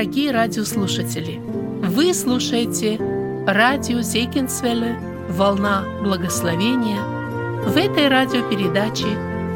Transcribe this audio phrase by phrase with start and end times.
[0.00, 1.42] дорогие радиослушатели!
[1.82, 2.96] Вы слушаете
[3.46, 4.98] радио Зейкинсвелле
[5.28, 7.02] «Волна благословения».
[7.66, 9.08] В этой радиопередаче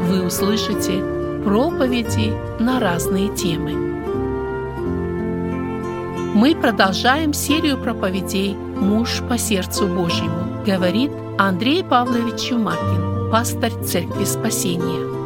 [0.02, 1.02] вы услышите
[1.44, 3.72] проповеди на разные темы.
[6.34, 15.23] Мы продолжаем серию проповедей «Муж по сердцу Божьему», говорит Андрей Павлович Чумакин, пастор Церкви Спасения.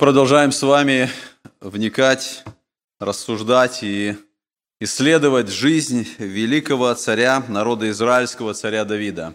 [0.00, 1.10] Продолжаем с вами
[1.60, 2.42] вникать,
[2.98, 4.16] рассуждать и
[4.80, 9.34] исследовать жизнь великого царя народа израильского, царя Давида.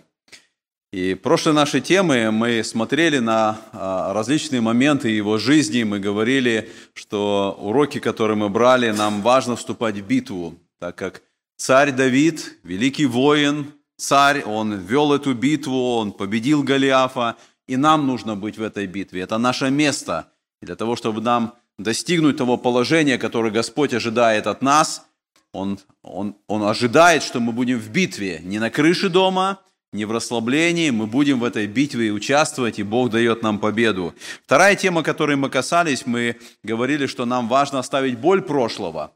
[0.91, 7.55] И прошлой нашей темы мы смотрели на а, различные моменты его жизни, мы говорили, что
[7.61, 11.21] уроки, которые мы брали, нам важно вступать в битву, так как
[11.57, 17.35] царь Давид, великий воин, царь, он вел эту битву, он победил Голиафа,
[17.67, 19.21] и нам нужно быть в этой битве.
[19.21, 24.61] Это наше место– и для того, чтобы нам достигнуть того положения, которое Господь ожидает от
[24.61, 25.05] нас,
[25.51, 29.59] Он, он, он ожидает, что мы будем в битве, не на крыше дома,
[29.93, 34.13] не в расслаблении, мы будем в этой битве участвовать, и Бог дает нам победу.
[34.43, 39.13] Вторая тема, которой мы касались, мы говорили, что нам важно оставить боль прошлого.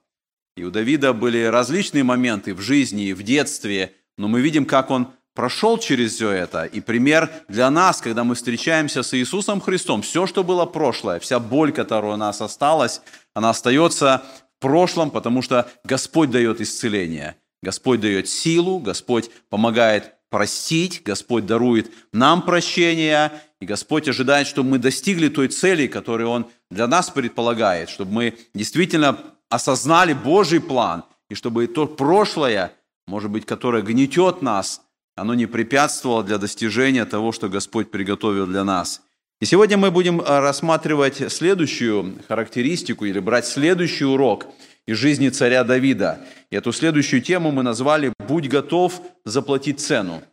[0.55, 4.89] И у Давида были различные моменты в жизни и в детстве, но мы видим, как
[4.89, 6.65] он прошел через все это.
[6.65, 11.39] И пример для нас, когда мы встречаемся с Иисусом Христом, все, что было прошлое, вся
[11.39, 13.01] боль, которая у нас осталась,
[13.33, 14.23] она остается
[14.57, 17.35] в прошлом, потому что Господь дает исцеление.
[17.61, 24.77] Господь дает силу, Господь помогает простить, Господь дарует нам прощение, и Господь ожидает, чтобы мы
[24.77, 29.17] достигли той цели, которую Он для нас предполагает, чтобы мы действительно
[29.49, 32.73] осознали Божий план, и чтобы то прошлое,
[33.07, 34.81] может быть, которое гнетет нас–
[35.19, 39.01] оно не препятствовало для достижения того, что Господь приготовил для нас.
[39.41, 44.47] И сегодня мы будем э, рассматривать следующую характеристику или брать следующий урок
[44.85, 46.19] из жизни царя Давида.
[46.51, 50.23] И эту следующую тему мы назвали «Будь готов заплатить цену».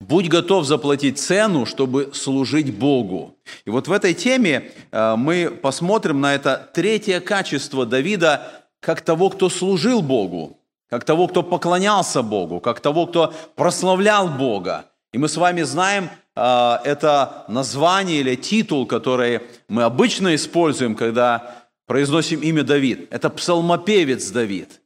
[0.00, 3.36] Будь готов заплатить цену, чтобы служить Богу.
[3.64, 9.30] И вот в этой теме э, мы посмотрим на это третье качество Давида как того,
[9.30, 10.57] кто служил Богу
[10.88, 14.86] как того, кто поклонялся Богу, как того, кто прославлял Бога.
[15.12, 21.66] И мы с вами знаем э, это название или титул, который мы обычно используем, когда
[21.86, 23.08] произносим имя Давид.
[23.10, 24.80] Это псалмопевец Давид.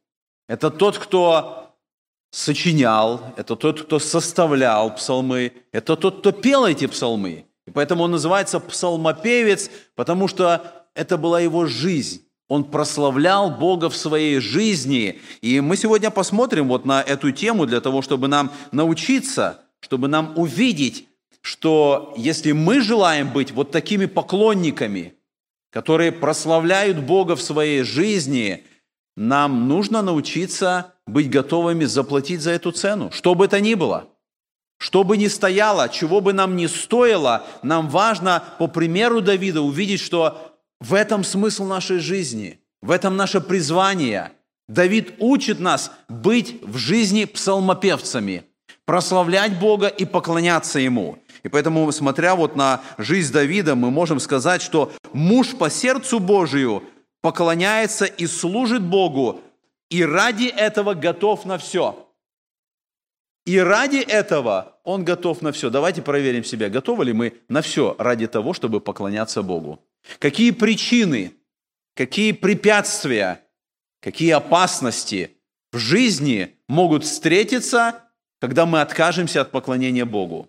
[0.48, 1.76] Это тот, кто
[2.30, 7.46] сочинял, это тот, кто составлял псалмы, это тот, кто пел эти псалмы.
[7.66, 12.24] И поэтому он называется псалмопевец, потому что это была его жизнь.
[12.52, 15.22] Он прославлял Бога в своей жизни.
[15.40, 20.34] И мы сегодня посмотрим вот на эту тему для того, чтобы нам научиться, чтобы нам
[20.36, 21.08] увидеть,
[21.40, 25.14] что если мы желаем быть вот такими поклонниками,
[25.70, 28.66] которые прославляют Бога в своей жизни,
[29.16, 34.08] нам нужно научиться быть готовыми заплатить за эту цену, что бы это ни было.
[34.76, 40.00] Что бы ни стояло, чего бы нам ни стоило, нам важно, по примеру Давида, увидеть,
[40.00, 40.51] что
[40.82, 44.32] в этом смысл нашей жизни, в этом наше призвание.
[44.68, 48.44] Давид учит нас быть в жизни псалмопевцами,
[48.84, 51.18] прославлять Бога и поклоняться Ему.
[51.44, 56.82] И поэтому, смотря вот на жизнь Давида, мы можем сказать, что муж по сердцу Божию
[57.20, 59.40] поклоняется и служит Богу,
[59.88, 62.08] и ради этого готов на все.
[63.46, 65.70] И ради этого он готов на все.
[65.70, 69.80] Давайте проверим себя, готовы ли мы на все ради того, чтобы поклоняться Богу.
[70.18, 71.34] Какие причины,
[71.94, 73.44] какие препятствия,
[74.00, 75.36] какие опасности
[75.72, 78.04] в жизни могут встретиться,
[78.40, 80.48] когда мы откажемся от поклонения Богу?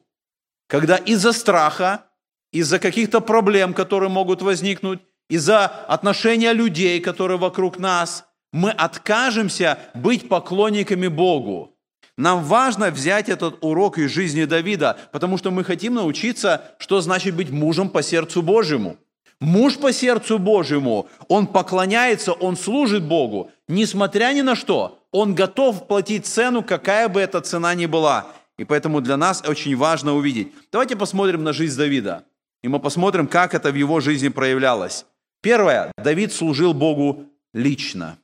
[0.68, 2.06] Когда из-за страха,
[2.52, 10.30] из-за каких-то проблем, которые могут возникнуть, из-за отношения людей, которые вокруг нас, мы откажемся быть
[10.30, 11.76] поклонниками Богу.
[12.18, 17.36] Нам важно взять этот урок из жизни Давида, потому что мы хотим научиться, что значит
[17.36, 18.98] быть мужем по сердцу Божьему.
[19.44, 25.00] Муж по сердцу Божьему, он поклоняется, он служит Богу, несмотря ни на что.
[25.12, 28.28] Он готов платить цену, какая бы эта цена ни была.
[28.58, 30.54] И поэтому для нас очень важно увидеть.
[30.72, 32.24] Давайте посмотрим на жизнь Давида.
[32.62, 35.06] И мы посмотрим, как это в его жизни проявлялось.
[35.42, 35.92] Первое.
[35.98, 38.18] Давид служил Богу лично.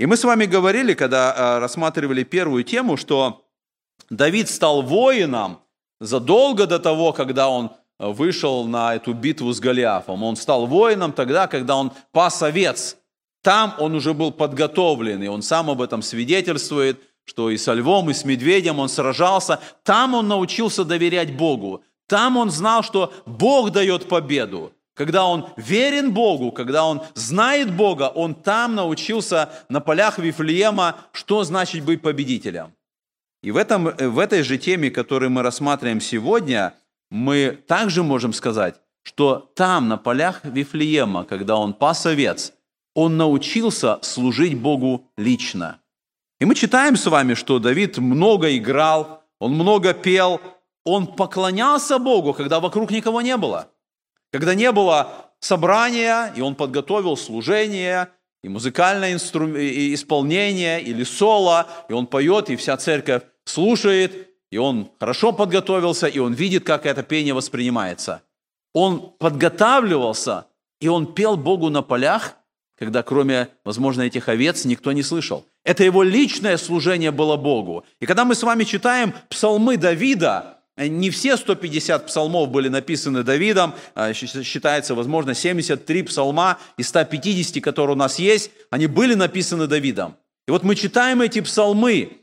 [0.00, 3.44] И мы с вами говорили, когда э, рассматривали первую тему, что
[4.10, 5.60] Давид стал воином
[6.00, 10.22] задолго до того, когда он вышел на эту битву с Голиафом.
[10.22, 12.96] Он стал воином тогда, когда он пас овец.
[13.42, 18.10] Там он уже был подготовлен, и он сам об этом свидетельствует, что и со львом,
[18.10, 19.60] и с медведем он сражался.
[19.82, 21.82] Там он научился доверять Богу.
[22.08, 24.72] Там он знал, что Бог дает победу.
[24.94, 31.44] Когда он верен Богу, когда он знает Бога, он там научился на полях Вифлеема, что
[31.44, 32.72] значит быть победителем.
[33.42, 36.74] И в, этом, в этой же теме, которую мы рассматриваем сегодня,
[37.10, 42.52] мы также можем сказать, что там, на полях Вифлеема, когда он пас овец,
[42.94, 45.80] он научился служить Богу лично.
[46.40, 50.40] И мы читаем с вами, что Давид много играл, он много пел,
[50.84, 53.70] он поклонялся Богу, когда вокруг никого не было–
[54.36, 58.08] когда не было собрания, и он подготовил служение,
[58.42, 59.56] и музыкальное инстру...
[59.56, 66.06] и исполнение, или соло, и он поет, и вся церковь слушает, и он хорошо подготовился,
[66.06, 68.22] и он видит, как это пение воспринимается.
[68.72, 70.46] Он подготавливался,
[70.80, 72.36] и он пел Богу на полях,
[72.78, 75.44] когда кроме, возможно, этих овец никто не слышал.
[75.62, 77.84] Это его личное служение было Богу.
[78.00, 83.74] И когда мы с вами читаем псалмы Давида, не все 150 псалмов были написаны Давидом,
[83.94, 90.16] а, считается, возможно, 73 псалма из 150, которые у нас есть, они были написаны Давидом.
[90.48, 92.22] И вот мы читаем эти псалмы,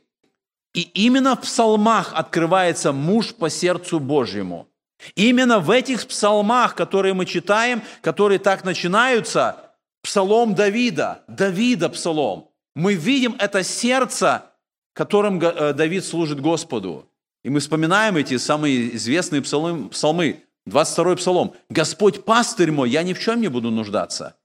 [0.74, 4.68] и именно в псалмах открывается муж по сердцу Божьему.
[5.16, 9.72] Именно в этих псалмах, которые мы читаем, которые так начинаются,
[10.02, 14.46] псалом Давида, Давида псалом, мы видим это сердце,
[14.94, 17.10] которым э, Давид служит Господу.
[17.44, 21.54] И мы вспоминаем эти самые известные псалмы, псалмы 22 псалом.
[21.70, 24.36] «Господь пастырь мой, я ни в чем не буду нуждаться».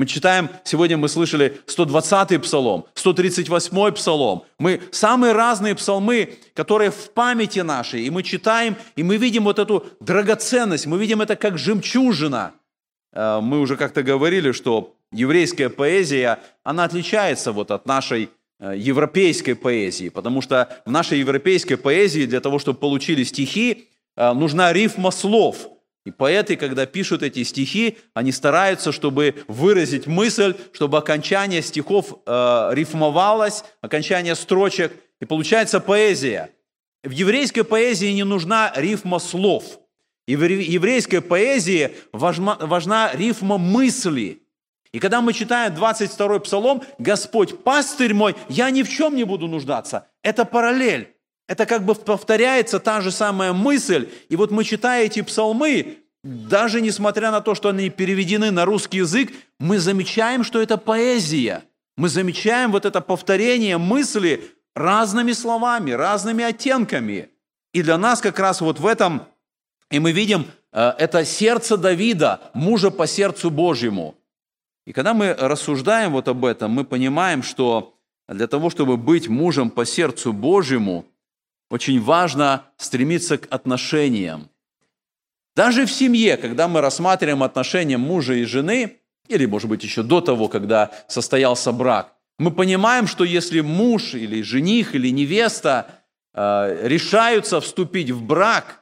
[0.00, 4.44] Мы читаем, сегодня мы слышали 120-й псалом, 138-й псалом.
[4.58, 8.06] Мы самые разные псалмы, которые в памяти нашей.
[8.06, 12.52] И мы читаем, и мы видим вот эту драгоценность, мы видим это как жемчужина.
[13.12, 18.30] Э, мы уже как-то говорили, что еврейская поэзия, она отличается вот от нашей
[18.62, 24.32] Э, европейской поэзии, потому что в нашей европейской поэзии для того, чтобы получили стихи, э,
[24.34, 25.69] нужна рифма слов.
[26.06, 32.70] И поэты, когда пишут эти стихи, они стараются, чтобы выразить мысль, чтобы окончание стихов э,
[32.72, 36.50] рифмовалось, окончание строчек, и получается поэзия.
[37.02, 39.78] В еврейской поэзии не нужна рифма слов.
[40.26, 44.42] И в еврейской поэзии важна, важна рифма мысли.
[44.92, 49.48] И когда мы читаем 22-й псалом, «Господь, пастырь мой, я ни в чем не буду
[49.48, 51.14] нуждаться», это параллель.
[51.50, 54.08] Это как бы повторяется та же самая мысль.
[54.28, 58.98] И вот мы читая эти псалмы, даже несмотря на то, что они переведены на русский
[58.98, 61.64] язык, мы замечаем, что это поэзия.
[61.96, 64.44] Мы замечаем вот это повторение мысли
[64.76, 67.30] разными словами, разными оттенками.
[67.74, 69.22] И для нас как раз вот в этом,
[69.90, 74.14] и мы видим, э, это сердце Давида, мужа по сердцу Божьему–
[74.86, 77.94] и когда мы рассуждаем вот об этом, мы понимаем, что
[78.28, 81.04] для того, чтобы быть мужем по сердцу Божьему,
[81.70, 84.50] очень важно стремиться к отношениям.
[85.56, 88.98] Даже в семье, когда мы рассматриваем отношения мужа и жены,
[89.28, 94.42] или, может быть, еще до того, когда состоялся брак, мы понимаем, что если муж или
[94.42, 96.02] жених или невеста
[96.34, 98.80] э, решаются вступить в брак,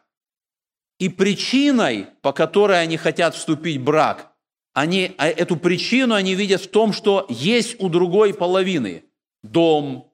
[0.99, 4.33] и причиной, по которой они хотят вступить в брак,
[4.75, 9.04] они, а эту причину они видят в том, что есть у другой половины
[9.42, 10.12] дом,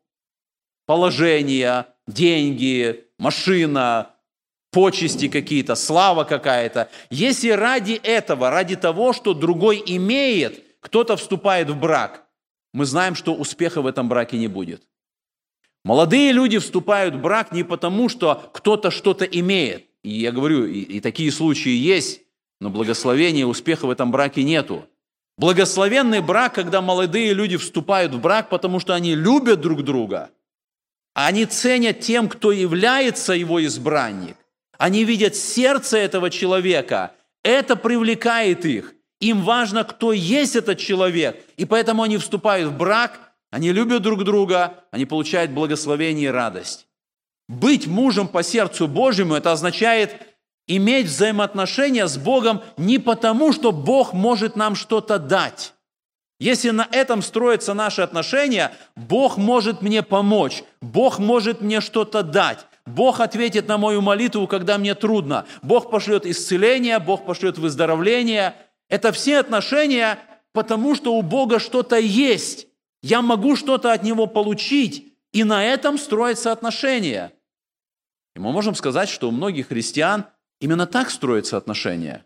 [0.87, 4.11] положение, деньги, машина,
[4.71, 6.91] почести какие-то, слава какая-то.
[7.11, 12.25] Если ради этого, ради того, что другой имеет, кто-то вступает в брак,
[12.73, 14.83] мы знаем, что успеха в этом браке не будет.
[15.85, 19.87] Молодые люди вступают в брак не потому, что кто-то что-то имеет.
[20.03, 22.23] И я говорю, и, и такие случаи есть.
[22.61, 24.87] Но благословения, успеха в этом браке нету.
[25.37, 30.31] Благословенный брак, когда молодые люди вступают в брак, потому что они любят друг друга.
[31.15, 34.37] Они ценят тем, кто является его избранник.
[34.77, 37.13] Они видят сердце этого человека.
[37.45, 38.95] Это привлекает их.
[39.21, 41.41] Им важно, кто есть этот человек.
[41.57, 46.89] И поэтому они вступают в брак, они любят друг друга, они получают благословение и радость.
[47.49, 50.17] Быть мужем по сердцу Божьему– это означает
[50.67, 55.75] иметь взаимоотношения с Богом не потому, что Бог может нам что-то дать.
[56.41, 62.67] Если на этом строятся наши отношения, Бог может мне помочь, Бог может мне что-то дать,
[62.87, 68.55] Бог ответит на мою молитву, когда мне трудно, Бог пошлет исцеление, Бог пошлет выздоровление.
[68.91, 70.19] Это все отношения,
[70.53, 72.67] потому что у Бога что-то есть.
[73.03, 77.33] Я могу что-то от Него получить, и на этом строятся отношения.
[78.37, 80.27] И мы можем сказать, что у многих христиан
[80.65, 82.25] Именно так строятся отношения.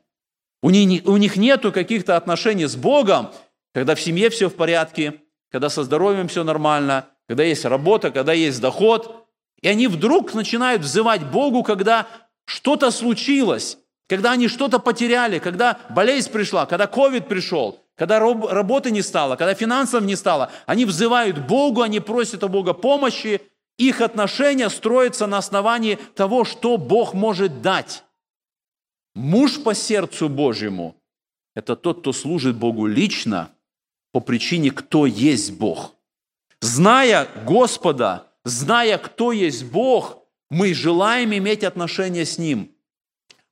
[0.63, 3.31] У них, у нету каких-то отношений с Богом,
[3.75, 8.33] когда в семье все в порядке, когда со здоровьем все нормально, когда есть работа, когда
[8.33, 9.27] есть доход.
[9.61, 12.07] И они вдруг начинают взывать Богу, когда
[12.45, 19.03] что-то случилось, когда они что-то потеряли, когда болезнь пришла, когда ковид пришел, когда работы не
[19.03, 20.51] стало, когда финансов не стало.
[20.67, 23.43] Они взывают Богу, они просят у Бога помощи.
[23.77, 28.05] Их отношения строятся на основании того, что Бог может дать.
[29.15, 30.97] Муж по сердцу Божьему–
[31.55, 33.51] это тот, кто служит Богу лично
[34.13, 35.95] по причине, кто есть Бог.
[36.61, 40.19] Зная Господа, зная, кто есть Бог,
[40.51, 42.73] мы желаем иметь отношения с Ним–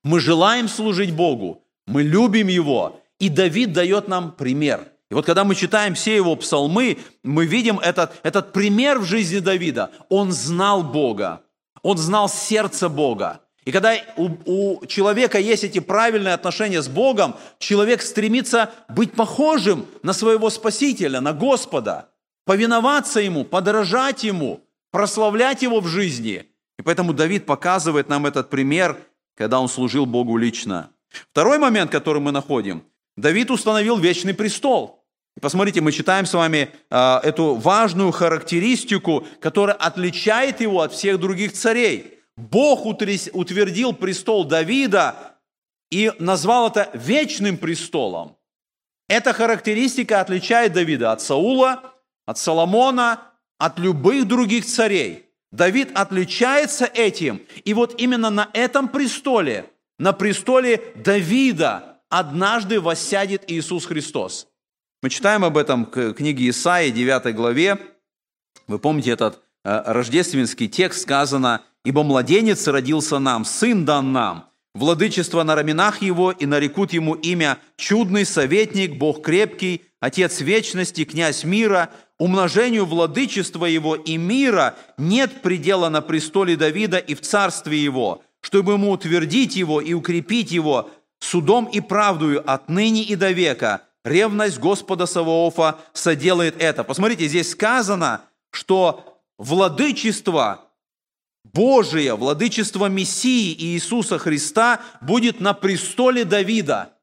[0.06, 4.86] мы желаем служить Богу, мы любим Его, и Давид дает нам пример.
[5.10, 9.40] И вот когда мы читаем все его псалмы, мы видим этот, этот пример в жизни
[9.40, 9.90] Давида.
[10.08, 11.42] Он знал Бога,
[11.82, 13.40] он знал сердце Бога.
[13.66, 19.86] И когда у, у человека есть эти правильные отношения с Богом, человек стремится быть похожим
[20.02, 22.08] на своего Спасителя, на Господа,
[22.46, 26.46] повиноваться Ему, подражать Ему, прославлять Его в жизни.
[26.78, 28.96] И поэтому Давид показывает нам этот пример
[29.36, 30.90] когда он служил Богу лично.
[31.30, 32.82] Второй момент, который мы находим.
[33.16, 35.04] Давид установил вечный престол.
[35.40, 41.52] Посмотрите, мы читаем с вами э, эту важную характеристику, которая отличает его от всех других
[41.52, 42.15] царей.
[42.36, 45.38] Бог утвердил престол Давида
[45.90, 48.36] и назвал это вечным престолом.
[49.08, 51.94] Эта характеристика отличает Давида от Саула,
[52.26, 53.22] от Соломона,
[53.58, 55.22] от любых других царей–
[55.56, 57.42] Давид отличается этим.
[57.64, 64.48] И вот именно на этом престоле, на престоле Давида однажды воссядет Иисус Христос.
[65.02, 67.78] Мы читаем об этом в книге Исаии, 9 главе.
[68.66, 75.44] Вы помните этот э, рождественский текст, сказано, «Ибо младенец родился нам, сын дан нам, владычество
[75.44, 81.90] на раменах его, и нарекут ему имя чудный советник, Бог крепкий, Отец вечности, князь мира,
[82.18, 88.72] умножению владычества его и мира нет предела на престоле Давида и в царстве его, чтобы
[88.72, 90.90] ему утвердить его и укрепить его
[91.20, 93.82] судом и правдою отныне и до века.
[94.04, 96.82] Ревность Господа Саваофа соделает это.
[96.82, 100.65] Посмотрите, здесь сказано, что владычество
[101.56, 106.92] Божие, владычество Мессии Иисуса Христа будет на престоле Давида–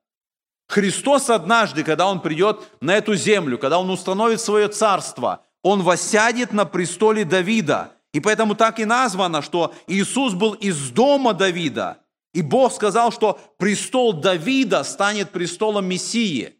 [0.73, 6.51] Христос однажды, когда Он придет на эту землю, когда Он установит свое царство, Он восядет
[6.51, 7.91] на престоле Давида.
[8.11, 11.99] И поэтому так и названо, что Иисус был из дома Давида.
[12.33, 16.55] И Бог сказал, что престол Давида станет престолом Мессии.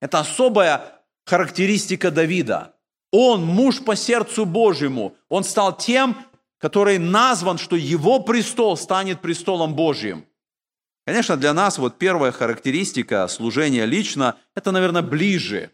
[0.00, 2.74] Это особая характеристика Давида.
[3.10, 5.14] Он муж по сердцу Божьему.
[5.28, 6.16] Он стал тем,
[6.62, 10.24] который назван, что его престол станет престолом Божьим.
[11.04, 15.72] Конечно, для нас вот первая характеристика служения лично– это, наверное, ближе.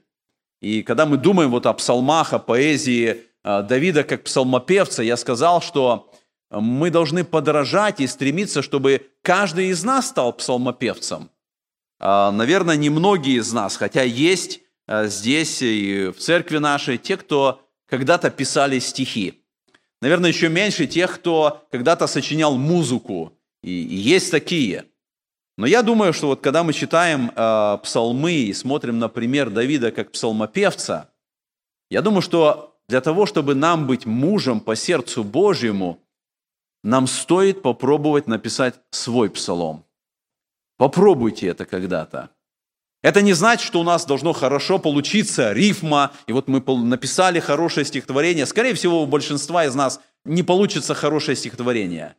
[0.62, 5.60] И когда мы думаем вот о псалмах, о поэзии э, Давида как псалмопевца, я сказал,
[5.60, 6.10] что
[6.50, 11.28] мы должны подражать и стремиться, чтобы каждый из нас стал псалмопевцем.
[12.00, 17.60] А, наверное, немногие из нас, хотя есть э, здесь и в церкви нашей те, кто
[17.86, 19.44] когда-то писали стихи.
[20.00, 23.32] Наверное, еще меньше тех, кто когда-то сочинял музыку.
[23.62, 24.84] И есть такие–
[25.58, 29.90] но я думаю, что вот когда мы читаем э, псалмы и смотрим на пример Давида
[29.90, 31.10] как псалмопевца,
[31.90, 35.98] я думаю, что для того, чтобы нам быть мужем по сердцу Божьему,
[36.84, 39.84] нам стоит попробовать написать свой псалом.
[40.76, 42.30] Попробуйте это когда-то.
[43.08, 47.86] Это не значит, что у нас должно хорошо получиться рифма, и вот мы написали хорошее
[47.86, 48.46] стихотворение.
[48.46, 52.16] Скорее всего, у большинства из нас не получится хорошее стихотворение.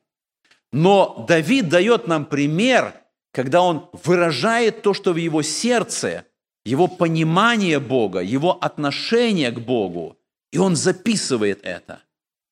[0.72, 2.94] Но Давид дает нам пример–
[3.32, 6.26] когда он выражает то, что в его сердце,
[6.66, 10.18] его понимание Бога, его отношение к Богу,
[10.52, 12.02] и он записывает это.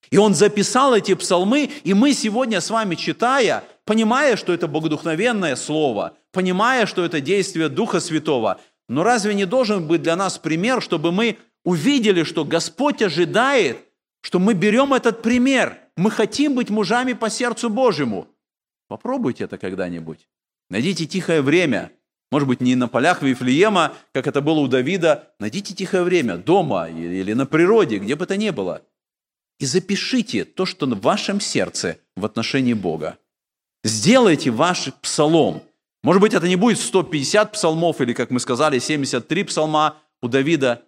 [0.10, 5.56] И он записал эти псалмы, и мы сегодня с вами, читая, понимая, что это богодухновенное
[5.56, 10.84] слово, понимая, что это действие Духа Святого, но разве не должен быть для нас пример,
[10.84, 13.80] чтобы мы увидели, что Господь ожидает,
[14.22, 18.28] что мы берем этот пример, мы хотим быть мужами по сердцу Божьему.
[18.88, 20.30] Попробуйте это когда-нибудь.
[20.70, 21.92] Найдите тихое время.
[22.32, 25.34] Может быть, не на полях Вифлеема, как это было у Давида.
[25.40, 28.84] Найдите тихое время дома или на природе, где бы то ни было.
[29.60, 33.18] И запишите то, что в вашем сердце в отношении Бога.
[33.84, 35.64] Сделайте ваш псалом.
[36.08, 40.84] Может быть, это не будет 150 псалмов или, как мы сказали, 73 псалма у Давида.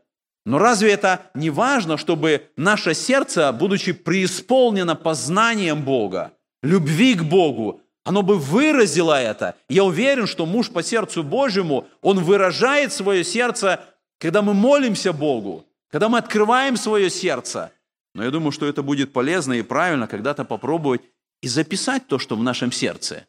[0.46, 6.32] Но разве это не важно, чтобы наше сердце, будучи преисполнено познанием Бога,
[6.64, 9.56] любви к Богу, оно бы выразило это.
[9.68, 13.82] Я уверен, что муж по сердцу Божьему, он выражает свое сердце,
[14.20, 17.74] когда мы молимся Богу, когда мы открываем свое сердце.
[18.16, 21.02] Но я думаю, что это будет полезно и правильно когда-то попробовать
[21.42, 23.26] и записать то, что в нашем сердце.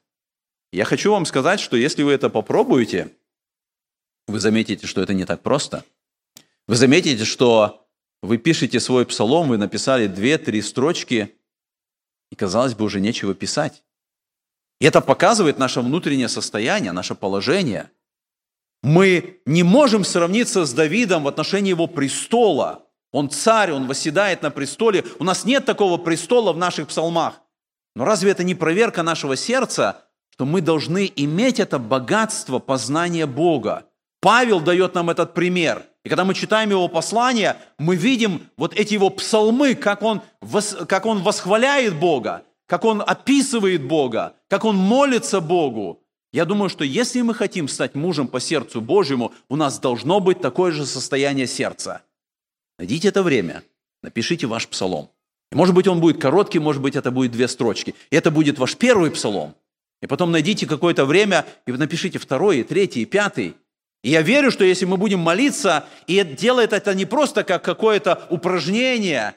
[0.73, 3.13] Я хочу вам сказать, что если вы это попробуете,
[4.29, 5.85] вы заметите, что это не так просто.
[6.69, 7.89] Вы заметите, что
[8.23, 11.35] вы пишете свой псалом, вы написали две-три строчки,
[12.31, 13.83] и, казалось бы, уже нечего писать.
[14.81, 17.91] И это показывает наше внутреннее состояние, наше положение.
[18.83, 22.87] Мы не можем сравниться с Давидом в отношении его престола.
[23.13, 25.05] Он царь, он восседает на престоле.
[25.19, 27.43] У нас нет такого престола в наших псалмах.
[27.97, 30.07] Но разве это не проверка нашего сердца,
[30.41, 33.85] что мы должны иметь это богатство познания Бога?
[34.23, 35.85] Павел дает нам этот пример.
[36.03, 40.23] И когда мы читаем его послание, мы видим вот эти его псалмы, как он,
[40.89, 46.01] как он восхваляет Бога, как он описывает Бога, как он молится Богу.
[46.33, 50.41] Я думаю, что если мы хотим стать мужем по сердцу Божьему, у нас должно быть
[50.41, 52.01] такое же состояние сердца.
[52.79, 53.63] Найдите это время,
[54.03, 55.11] напишите ваш псалом.
[55.53, 57.95] может быть, он будет короткий, может быть, это будет две строчки.
[58.09, 59.55] И это будет ваш первый псалом.
[60.03, 63.55] И потом найдите какое-то время и напишите второй, и третий, пятый.
[64.03, 68.27] И я верю, что если мы будем молиться, и делает это не просто как какое-то
[68.31, 69.35] упражнение,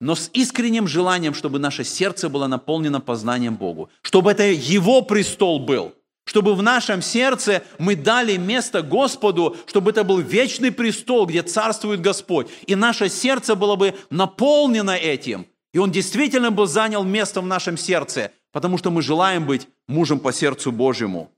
[0.00, 5.58] но с искренним желанием, чтобы наше сердце было наполнено познанием Богу, чтобы это Его престол
[5.58, 11.42] был, чтобы в нашем сердце мы дали место Господу, чтобы это был вечный престол, где
[11.42, 17.42] царствует Господь, и наше сердце было бы наполнено этим, и Он действительно бы занял место
[17.42, 21.30] в нашем сердце, потому что мы желаем быть мужем по сердцу Божьему.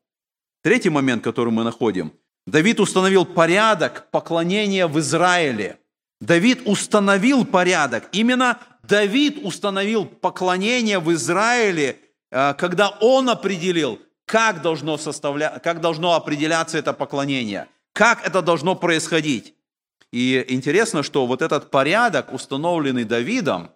[0.62, 2.12] Третий момент, который мы находим.
[2.47, 5.79] Давид установил порядок поклонения в Израиле–
[6.21, 8.09] Давид установил порядок.
[8.12, 11.99] Именно Давид установил поклонение в Израиле,
[12.31, 15.61] э, когда он определил, как должно, составля...
[15.62, 19.55] как должно определяться это поклонение, как это должно происходить.
[20.11, 23.71] И интересно, что вот этот порядок, установленный Давидом,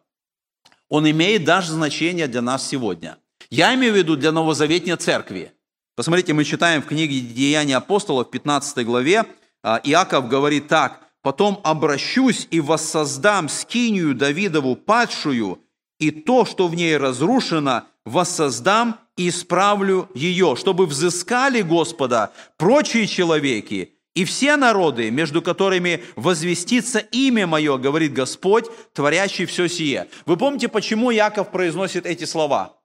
[0.88, 3.18] он имеет даже значение для нас сегодня.
[3.52, 5.52] Я имею в виду для новозаветней церкви.
[5.94, 9.26] Посмотрите, мы читаем в книге «Деяния апостолов» в 15 главе,
[9.62, 15.60] э, Иаков говорит так, Потом обращусь и воссоздам скинию Давидову падшую,
[16.00, 23.94] и то, что в ней разрушено, воссоздам и исправлю ее, чтобы взыскали Господа прочие человеки
[24.14, 30.08] и все народы, между которыми возвестится имя мое, говорит Господь, творящий все сие.
[30.26, 32.81] Вы помните, почему Яков произносит эти слова?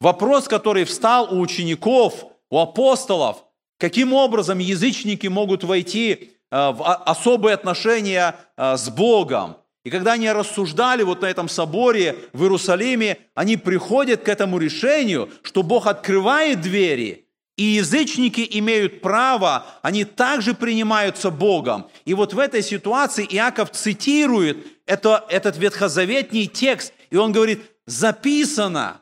[0.00, 3.44] Вопрос, который встал у учеников, у апостолов,
[3.78, 9.56] каким образом язычники могут войти Э, в особые отношения э, с Богом.
[9.84, 15.28] И когда они рассуждали вот на этом соборе в Иерусалиме, они приходят к этому решению,
[15.42, 21.88] что Бог открывает двери, и язычники имеют право, они также принимаются Богом.
[22.04, 29.00] И вот в этой ситуации Иаков цитирует это, этот ветхозаветний текст, и он говорит, записано,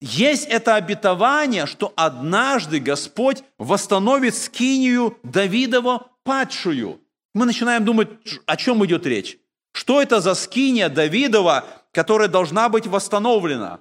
[0.00, 7.00] есть это обетование, что однажды Господь восстановит скинию Давидова падшую.
[7.34, 8.08] Мы начинаем думать,
[8.46, 9.38] о чем идет речь.
[9.72, 13.80] Что это за скиния Давидова, которая должна быть восстановлена?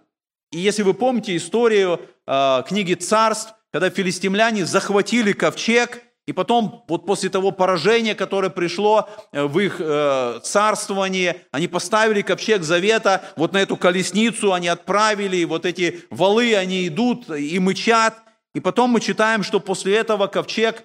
[0.51, 7.05] И если вы помните историю э, книги царств, когда филистимляне захватили ковчег, и потом, вот
[7.05, 13.53] после того поражения, которое пришло э, в их э, царствование, они поставили ковчег завета, вот
[13.53, 18.15] на эту колесницу они отправили, вот эти валы, они идут и мычат.
[18.55, 20.83] И потом мы читаем, что после этого ковчег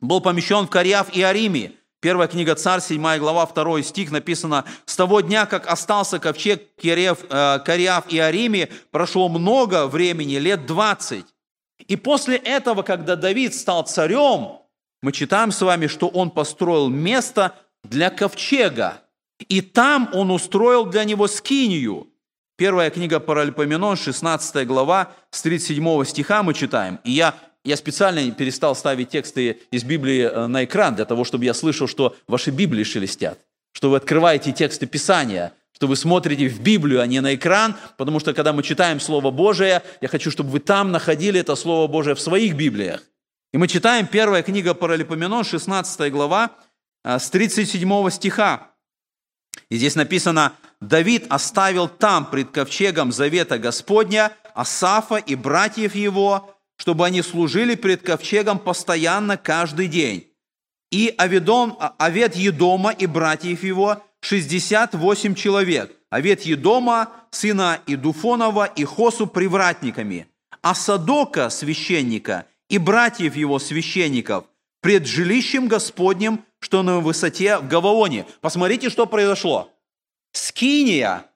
[0.00, 1.72] был помещен в Карьяв и Ариме.
[2.00, 7.58] Первая книга Царь, 7 глава, 2 стих написано, «С того дня, как остался ковчег э,
[7.64, 11.33] Карьяв и Ариме, прошло много времени, лет 20.
[11.78, 14.58] И после этого, когда Давид стал царем,
[15.02, 19.02] мы читаем с вами, что он построил место для ковчега.
[19.48, 22.08] И там он устроил для него скинию.
[22.56, 27.00] Первая книга Паральпоменон, 16 глава, с 37 стиха мы читаем.
[27.04, 27.34] И я
[27.64, 31.88] я специально перестал ставить тексты из Библии э, на экран, для того, чтобы я слышал,
[31.88, 33.38] что ваши Библии шелестят,
[33.72, 38.20] что вы открываете тексты Писания, что вы смотрите в Библию, а не на экран, потому
[38.20, 42.14] что когда мы читаем Слово Божие, я хочу, чтобы вы там находили это Слово Божие
[42.14, 43.02] в своих Библиях.
[43.52, 46.52] И мы читаем первая книга Паралипоменон, 16 глава,
[47.04, 48.70] э, с 37 стиха.
[49.68, 57.06] И здесь написано, «Давид оставил там пред ковчегом завета Господня Асафа и братьев его, чтобы
[57.06, 60.30] они служили перед ковчегом постоянно каждый день.
[60.90, 65.94] И Аведом, Авет Едома и братьев его 68 человек.
[66.08, 70.28] Авет Едома, сына Идуфонова и Хосу привратниками.
[70.62, 74.46] а Садока, священника, и братьев его, священников,
[74.80, 78.24] пред жилищем Господним, что на высоте в Гаваоне.
[78.40, 79.70] Посмотрите, что произошло.
[80.32, 81.26] Скиния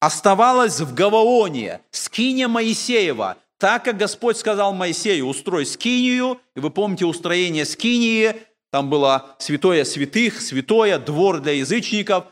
[0.00, 7.06] оставалась в Гаваоне, скиния Моисеева, так как Господь сказал Моисею, устрой скинию, и вы помните
[7.06, 8.34] устроение скинии,
[8.78, 12.26] там было святое святых, святое, двор для язычников.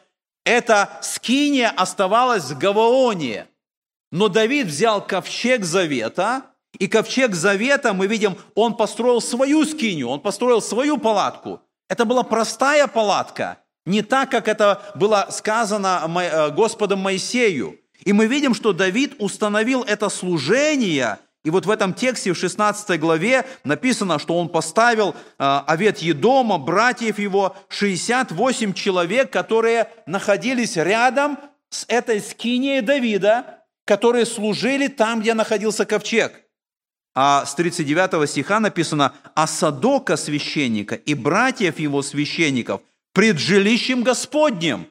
[0.45, 3.49] Эта скиния оставалась в Гаваоне.
[4.13, 6.45] Но Давид взял ковчег завета,
[6.79, 11.63] и ковчег завета, мы видим, он построил свою скинию, он построил свою палатку.
[11.89, 17.81] Это была простая палатка, не так, как это было сказано э, Господом Моисею.
[18.05, 22.99] И мы видим, что Давид установил это служение, и вот в этом тексте, в 16
[22.99, 31.39] главе, написано, что он поставил э, овет Едома, братьев его, 68 человек, которые находились рядом
[31.71, 36.33] с этой скинией Давида, которые служили там, где находился ковчег.
[37.15, 42.81] А с 39 стиха написано, «А Садока священника и братьев его священников
[43.13, 44.89] пред жилищем Господним,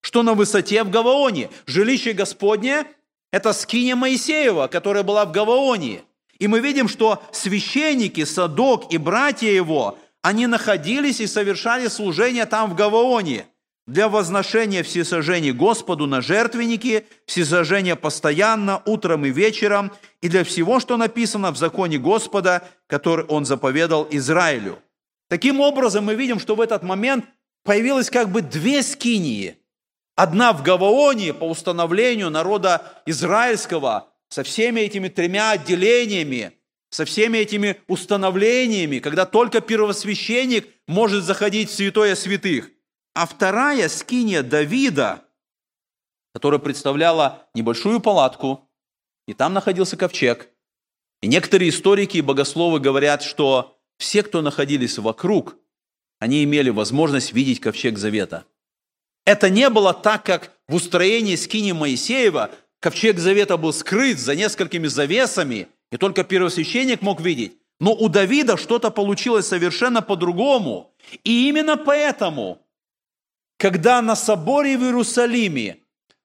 [0.00, 1.50] что на высоте в Гаваоне».
[1.66, 2.86] Жилище Господне–
[3.32, 6.02] это скиния Моисеева, которая была в Гаваоне.
[6.38, 12.70] И мы видим, что священники, Садок и братья его, они находились и совершали служение там
[12.70, 13.46] в Гаваоне–
[13.88, 20.98] для возношения всесожжений Господу на жертвенники, всесожжения постоянно, утром и вечером, и для всего, что
[20.98, 24.78] написано в законе Господа, который Он заповедал Израилю.
[25.30, 27.24] Таким образом, мы видим, что в этот момент
[27.64, 29.57] появилось как бы две скинии.
[30.18, 36.58] Одна в Гаваоне по установлению народа израильского со всеми этими тремя отделениями,
[36.90, 42.68] со всеми этими установлениями, когда только первосвященник может заходить в святое святых.
[43.14, 45.22] А вторая скиния Давида,
[46.34, 48.68] которая представляла небольшую палатку,
[49.28, 50.48] и там находился ковчег.
[51.22, 55.54] И некоторые историки и богословы говорят, что все, кто находились вокруг,
[56.18, 58.46] они имели возможность видеть ковчег завета.
[59.28, 64.86] Это не было так, как в устроении скини Моисеева ковчег завета был скрыт за несколькими
[64.86, 67.58] завесами, и только первосвященник мог видеть.
[67.78, 70.94] Но у Давида что-то получилось совершенно по-другому.
[71.24, 72.62] И именно поэтому
[73.58, 75.76] когда на соборе в Иерусалиме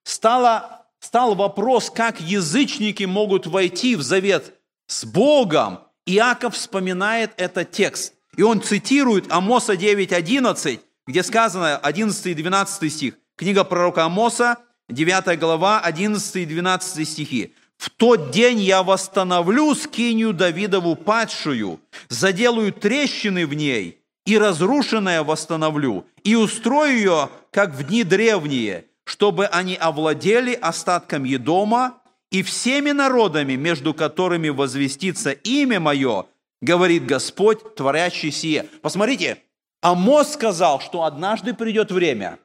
[0.05, 4.53] стало, стал вопрос, как язычники могут войти в завет
[4.87, 8.13] с Богом, Иаков вспоминает этот текст.
[8.37, 13.15] И он цитирует Амоса 9.11, где сказано 11 и 12 стих.
[13.35, 14.57] Книга пророка Амоса,
[14.89, 17.53] 9 глава, 11 и 12 стихи.
[17.77, 26.05] «В тот день я восстановлю скинию Давидову падшую, заделаю трещины в ней, и разрушенное восстановлю,
[26.23, 31.97] и устрою ее, как в дни древние, чтобы они овладели остатком Едома
[32.31, 36.25] и всеми народами, между которыми возвестится имя мое,
[36.61, 38.65] говорит Господь, творящий сие.
[38.81, 39.42] Посмотрите,
[39.83, 42.39] Амос сказал, что однажды придет время,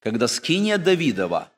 [0.00, 1.52] когда скиния Давидова,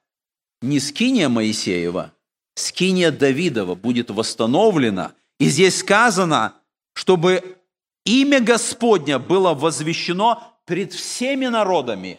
[0.60, 2.12] не скиния Моисеева,
[2.56, 5.12] скиния Давидова будет восстановлена.
[5.38, 6.56] И здесь сказано,
[6.94, 7.58] чтобы
[8.04, 12.18] имя Господня было возвещено пред всеми народами.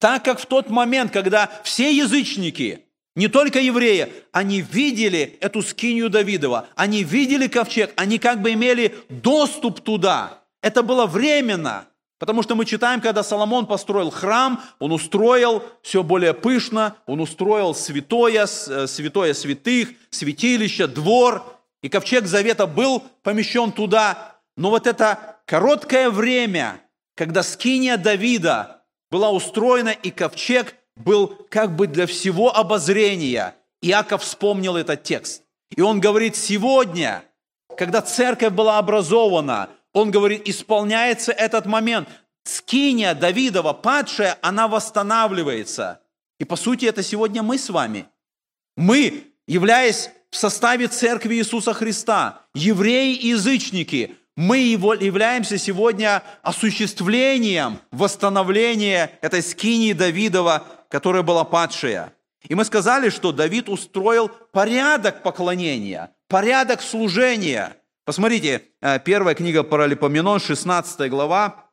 [0.00, 6.10] Так как в тот момент, когда все язычники, не только евреи, они видели эту скинию
[6.10, 10.39] Давидова, они видели ковчег, они как бы имели доступ туда.
[10.62, 11.86] Это было временно,
[12.18, 17.74] потому что мы читаем, когда Соломон построил храм, он устроил все более пышно, он устроил
[17.74, 21.42] святое, э, святое святых, святилище, двор,
[21.82, 26.82] и ковчег завета был помещен туда, но вот это короткое время,
[27.16, 34.76] когда скиния Давида была устроена и ковчег был как бы для всего обозрения, Иаков вспомнил
[34.76, 35.42] этот текст.
[35.74, 37.24] И он говорит, сегодня,
[37.78, 42.08] когда церковь была образована, он говорит, исполняется этот момент.
[42.44, 46.00] Скиния Давидова, падшая, она восстанавливается.
[46.38, 48.06] И по сути это сегодня мы с вами.
[48.76, 59.18] Мы, являясь в составе церкви Иисуса Христа, евреи и язычники, мы являемся сегодня осуществлением восстановления
[59.20, 62.14] этой скинии Давидова, которая была падшая.
[62.48, 67.76] И мы сказали, что Давид устроил порядок поклонения, порядок служения.
[68.04, 71.70] Посмотрите, э, первая книга Паралипоменон, 16 глава,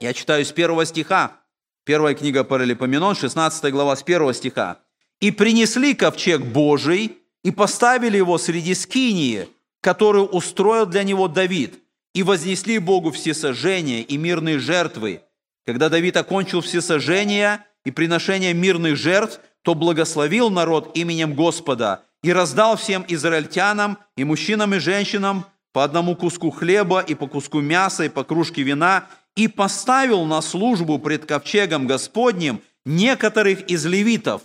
[0.00, 1.40] я читаю с первого стиха.
[1.84, 4.80] Первая книга Паралипоменон, 16 глава, с первого стиха.
[5.20, 9.48] «И принесли ковчег Божий, и поставили его среди скинии,
[9.80, 11.80] которую устроил для него Давид,
[12.14, 15.22] и вознесли Богу все сожжения и мирные жертвы.
[15.66, 22.32] Когда Давид окончил все сожжения и приношения мирных жертв, то благословил народ именем Господа и
[22.32, 28.04] раздал всем израильтянам, и мужчинам, и женщинам по одному куску хлеба, и по куску мяса,
[28.04, 34.42] и по кружке вина, и поставил на службу пред ковчегом Господним некоторых из левитов,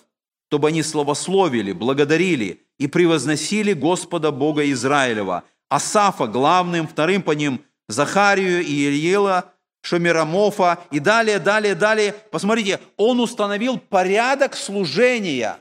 [0.49, 8.63] чтобы они славословили, благодарили и превозносили Господа Бога Израилева, Асафа главным, вторым по ним Захарию
[8.63, 12.13] и Ильила, Шамирамофа и далее, далее, далее.
[12.31, 15.57] Посмотрите, он установил порядок служения,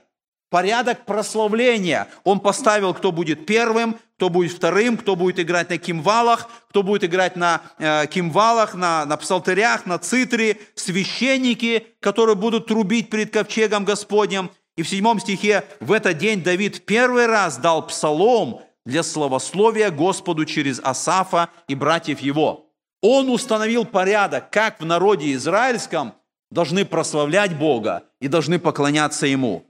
[0.51, 2.09] порядок прославления.
[2.25, 7.05] Он поставил, кто будет первым, кто будет вторым, кто будет играть на кимвалах, кто будет
[7.05, 13.85] играть на э, кимвалах, на, на псалтерях, на цитре, священники, которые будут трубить перед ковчегом
[13.85, 14.51] Господним.
[14.77, 20.45] И в седьмом стихе в этот день Давид первый раз дал псалом для славословия Господу
[20.45, 22.63] через Асафа и братьев его–
[23.09, 26.15] он установил порядок, как в народе израильском
[26.51, 29.65] должны прославлять Бога и должны поклоняться Ему.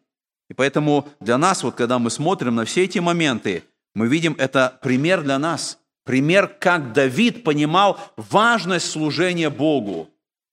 [0.49, 3.65] И поэтому для нас, вот когда мы смотрим на все эти моменты,
[3.97, 10.09] мы видим это пример для нас, пример, как Давид понимал важность служения Богу.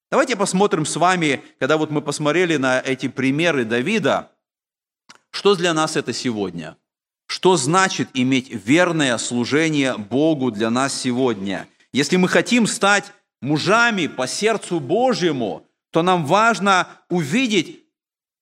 [0.10, 4.32] Давайте посмотрим с вами, когда вот мы посмотрели на эти примеры Давида,
[5.30, 6.78] что для нас это сегодня?
[7.28, 14.28] Что значит иметь верное служение Богу для нас сегодня– если мы хотим стать мужами по
[14.28, 17.82] сердцу Божьему, то нам важно увидеть,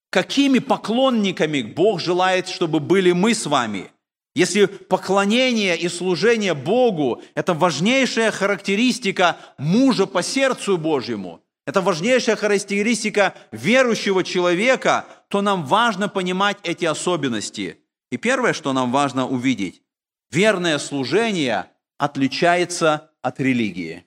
[0.10, 3.92] какими поклонниками Бог желает, чтобы были мы с вами.
[4.34, 13.36] Если поклонение и служение Богу– это важнейшая характеристика мужа по сердцу Божьему, это важнейшая характеристика
[13.52, 17.78] верующего человека, то нам важно понимать эти особенности.
[18.10, 19.82] И первое, что нам важно увидеть,
[20.32, 21.68] верное служение
[21.98, 24.06] отличается от религии.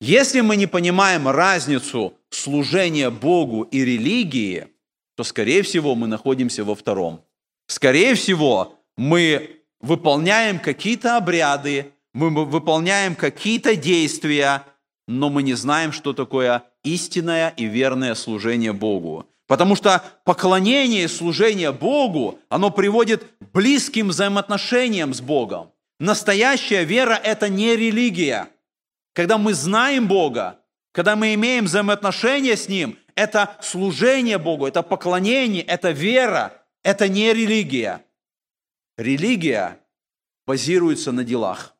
[0.00, 4.68] Если мы не понимаем разницу служения Богу и религии,
[5.16, 7.24] то, скорее всего, мы находимся во втором.
[7.66, 14.64] Скорее всего, мы выполняем какие-то обряды, мы выполняем какие-то действия,
[15.06, 19.26] но мы не знаем, что такое истинное и верное служение Богу.
[19.46, 25.70] Потому что поклонение и служение Богу, оно приводит к близким взаимоотношениям с Богом.
[26.00, 28.48] Настоящая вера– это не религия.
[29.14, 30.58] Когда мы знаем Бога,
[30.92, 37.32] когда мы имеем взаимоотношения с Ним, это служение Богу, это поклонение, это вера, это не
[37.32, 38.02] религия.
[38.96, 39.80] Религия
[40.46, 41.74] базируется на делах.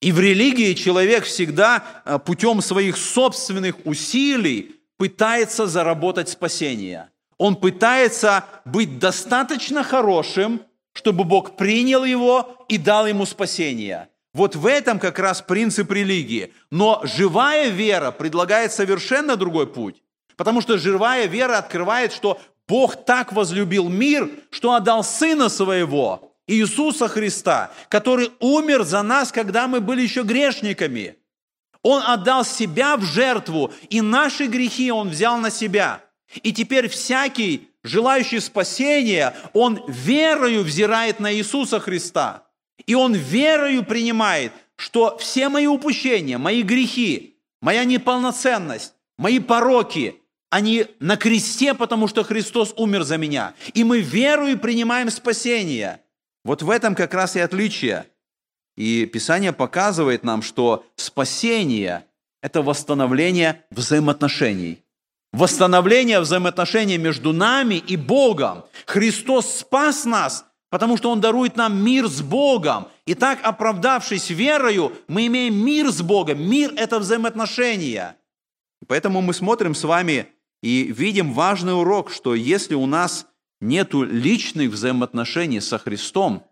[0.00, 7.10] И в религии человек всегда э, путем своих собственных усилий пытается заработать спасение.
[7.38, 10.62] Он пытается быть достаточно хорошим,
[10.92, 14.08] чтобы Бог принял его и дал ему спасение.
[14.32, 16.52] Вот в этом как раз принцип религии.
[16.70, 20.02] Но живая вера предлагает совершенно другой путь.
[20.36, 27.08] Потому что живая вера открывает, что Бог так возлюбил мир, что отдал Сына Своего, Иисуса
[27.08, 31.16] Христа, который умер за нас, когда мы были еще грешниками.
[31.82, 36.02] Он отдал себя в жертву, и наши грехи Он взял на себя.
[36.42, 42.46] И теперь всякий, желающий спасения, он верою взирает на Иисуса Христа.
[42.86, 50.20] И он верою принимает, что все мои упущения, мои грехи, моя неполноценность, мои пороки,
[50.50, 53.54] они на кресте, потому что Христос умер за меня.
[53.74, 56.00] И мы верою принимаем спасение.
[56.44, 58.06] Вот в этом как раз и отличие.
[58.76, 62.04] И Писание показывает нам, что спасение–
[62.42, 64.82] это восстановление взаимоотношений–
[65.36, 68.64] восстановление взаимоотношений между нами и Богом.
[68.86, 72.88] Христос спас нас, потому что Он дарует нам мир с Богом.
[73.06, 76.42] И так, оправдавшись верою, мы имеем мир с Богом.
[76.48, 78.16] Мир– это взаимоотношения.
[78.88, 80.26] Поэтому мы смотрим с вами
[80.62, 83.26] и видим важный урок, что если у нас
[83.60, 86.44] нет личных взаимоотношений со Христом,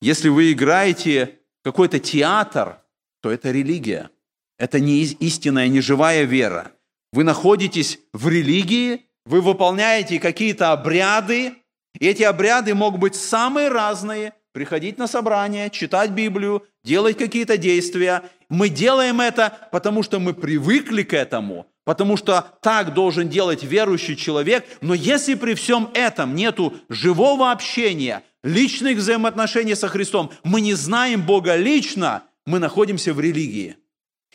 [0.00, 2.78] если вы играете какой-то театр,
[3.20, 4.10] то это религия.
[4.58, 6.72] Это не истинная, не живая вера.
[7.12, 11.54] Вы находитесь в религии, вы выполняете какие-то обряды,
[11.98, 14.34] и эти обряды могут быть самые разные.
[14.52, 18.22] Приходить на собрание, читать Библию, делать какие-то действия.
[18.50, 24.16] Мы делаем это, потому что мы привыкли к этому, потому что так должен делать верующий
[24.16, 24.64] человек.
[24.80, 31.22] Но если при всем этом нету живого общения, личных взаимоотношений со Христом, мы не знаем
[31.22, 33.76] Бога лично, мы находимся в религии.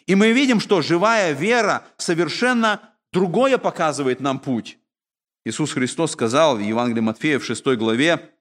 [0.05, 2.81] И мы видим, что живая вера совершенно
[3.11, 4.77] другое показывает нам путь.
[5.45, 8.31] Иисус Христос сказал в Евангелии Матфея в 6 главе,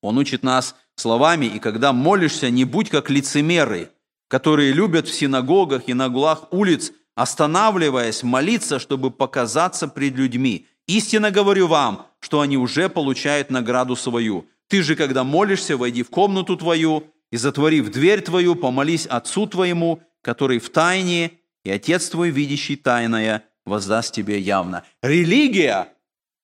[0.00, 3.90] Он учит нас словами, «И когда молишься, не будь как лицемеры,
[4.28, 10.68] которые любят в синагогах и на углах улиц, останавливаясь, молиться, чтобы показаться пред людьми.
[10.86, 14.46] Истинно говорю вам, что они уже получают награду свою.
[14.68, 20.00] Ты же, когда молишься, войди в комнату твою и, затворив дверь твою, помолись Отцу твоему,
[20.22, 21.32] который в тайне,
[21.64, 24.84] и Отец твой, видящий тайное, воздаст тебе явно.
[25.02, 25.92] Религия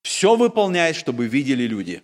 [0.02, 2.02] все выполняет, чтобы видели люди.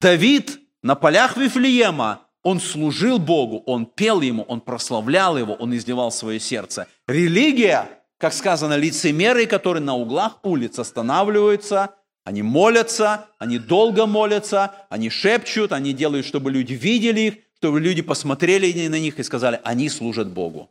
[0.00, 6.10] Давид на полях Вифлеема, он служил Богу, он пел Ему, он прославлял Его, он изливал
[6.10, 6.88] свое сердце.
[7.06, 15.10] Религия, как сказано, лицемеры, которые на углах улиц останавливаются, они молятся, они долго молятся, они
[15.10, 19.88] шепчут, они делают, чтобы люди видели их, чтобы люди посмотрели на них и сказали, они
[19.88, 20.70] служат Богу.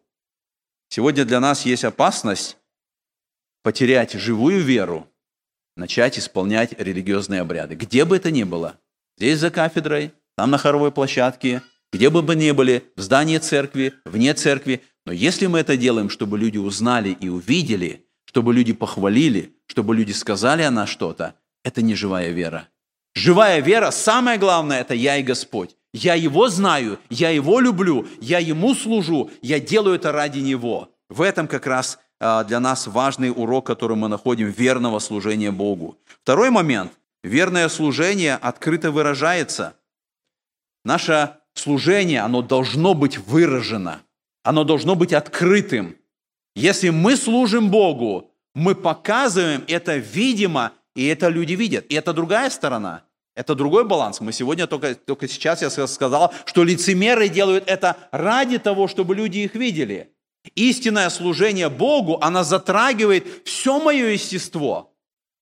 [0.89, 2.57] Сегодня для нас есть опасность
[3.63, 5.07] потерять живую веру,
[5.77, 7.75] начать исполнять религиозные обряды.
[7.75, 8.77] Где бы это ни было,
[9.17, 13.93] здесь за кафедрой, там на хоровой площадке, где бы мы ни были, в здании церкви,
[14.05, 14.81] вне церкви.
[15.05, 20.11] Но если мы это делаем, чтобы люди узнали и увидели, чтобы люди похвалили, чтобы люди
[20.11, 22.67] сказали о нас что-то, это не живая вера.
[23.13, 25.75] Живая вера, самое главное, это я и Господь.
[25.93, 30.89] Я Его знаю, я Его люблю, я Ему служу, я делаю это ради Него.
[31.09, 35.97] В этом как раз а, для нас важный урок, который мы находим верного служения Богу.
[36.21, 36.93] Второй момент.
[37.23, 39.75] Верное служение открыто выражается.
[40.83, 44.01] Наше служение, оно должно быть выражено.
[44.43, 45.97] Оно должно быть открытым.
[46.55, 51.85] Если мы служим Богу, мы показываем это видимо, и это люди видят.
[51.89, 53.03] И это другая сторона.
[53.35, 54.19] Это другой баланс.
[54.19, 59.39] Мы сегодня только, только сейчас я сказал, что лицемеры делают это ради того, чтобы люди
[59.39, 60.13] их видели.
[60.55, 64.93] Истинное служение Богу, она затрагивает все мое естество.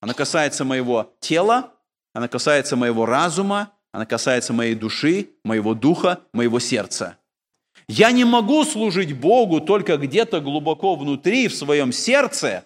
[0.02, 1.74] Она касается моего тела,
[2.14, 7.18] она касается моего разума, она касается моей души, моего духа, моего сердца.
[7.88, 12.66] Я не могу служить Богу только где-то глубоко внутри, в своем сердце,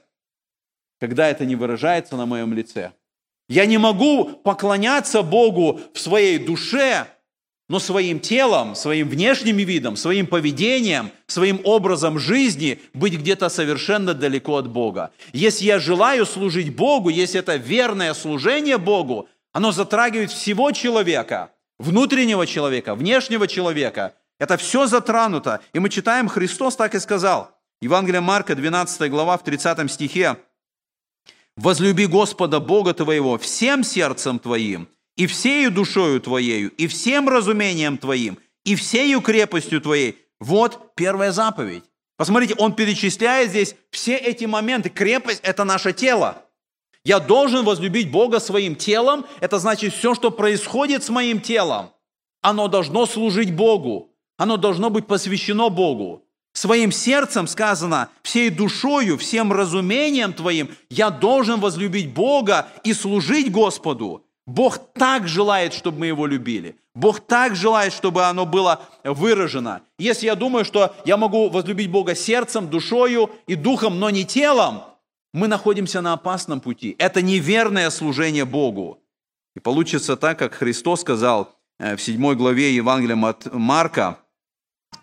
[1.00, 2.92] когда это не выражается на моем лице.
[3.48, 7.08] Я не могу поклоняться Богу в своей душе,
[7.70, 14.58] но своим телом, своим внешним видом, своим поведением, своим образом жизни быть где-то совершенно далеко
[14.58, 15.12] от Бога.
[15.32, 22.46] Если я желаю служить Богу, если это верное служение Богу, оно затрагивает всего человека, внутреннего
[22.46, 24.16] человека, внешнего человека.
[24.40, 25.62] Это все затронуто.
[25.74, 27.58] И мы читаем, Христос так и сказал.
[27.82, 30.38] Евангелие Марка, 12 глава, в 30 стихе.
[31.56, 38.40] «Возлюби Господа Бога твоего всем сердцем твоим, и всею душою твоею, и всем разумением твоим,
[38.66, 40.18] и всею крепостью твоей.
[40.40, 41.84] Вот первая заповедь.
[42.18, 44.90] Посмотрите, он перечисляет здесь все эти моменты.
[44.90, 46.44] Крепость– это наше тело.
[47.06, 49.26] Я должен возлюбить Бога своим телом.
[49.42, 51.92] Это значит, все, что происходит с моим телом,
[52.42, 54.10] оно должно служить Богу.
[54.38, 56.24] Оно должно быть посвящено Богу.
[56.54, 64.26] Своим сердцем сказано, всей душою, всем разумением твоим я должен возлюбить Бога и служить Господу.
[64.46, 66.76] Бог так желает, чтобы мы Его любили.
[66.94, 69.82] Бог так желает, чтобы оно было выражено.
[69.98, 74.84] Если я думаю, что я могу возлюбить Бога сердцем, душою и духом, но не телом,
[75.34, 76.96] мы находимся на опасном пути.
[77.00, 79.00] Это неверное служение Богу.
[79.56, 84.20] И получится так, как Христос сказал э, в 7 главе Евангелия от Марка,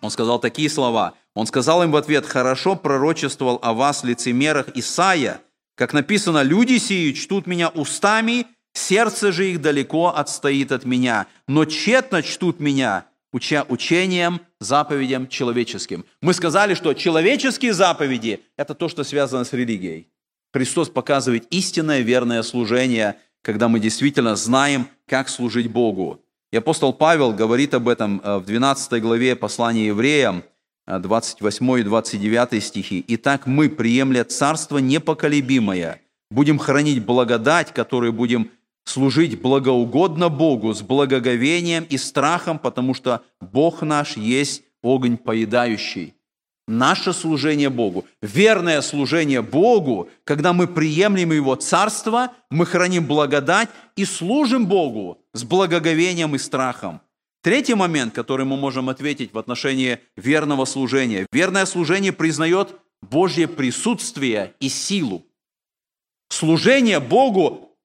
[0.01, 1.13] он сказал такие слова.
[1.35, 5.41] Он сказал им в ответ, «Хорошо пророчествовал о вас, лицемерах, Исаия,
[5.75, 11.65] как написано, люди сии чтут меня устами, Сердце же их далеко отстоит от меня, но
[11.65, 16.05] тщетно чтут меня, уча учением, заповедям человеческим.
[16.21, 20.07] Мы сказали, что человеческие заповеди– это то, что связано с религией.
[20.53, 26.21] Христос показывает истинное верное служение, когда мы действительно знаем, как служить Богу.
[26.51, 30.43] И апостол Павел говорит об этом э, в 12 главе послания евреям,
[30.87, 33.05] 28 и 29 стихи.
[33.07, 38.51] «Итак мы, приемля царство непоколебимое, будем хранить благодать, которую будем
[38.83, 46.15] служить благоугодно Богу с благоговением и страхом, потому что Бог наш есть огонь поедающий.
[46.71, 53.67] Наше служение Богу, верное служение Богу, когда мы приемлем Его Царство, мы храним благодать
[53.97, 57.01] и служим Богу с благоговением и страхом.
[57.43, 61.27] Третий момент, который мы можем ответить в отношении верного служения.
[61.33, 65.25] Верное служение признает Божье присутствие и силу.
[66.29, 67.75] Служение Богу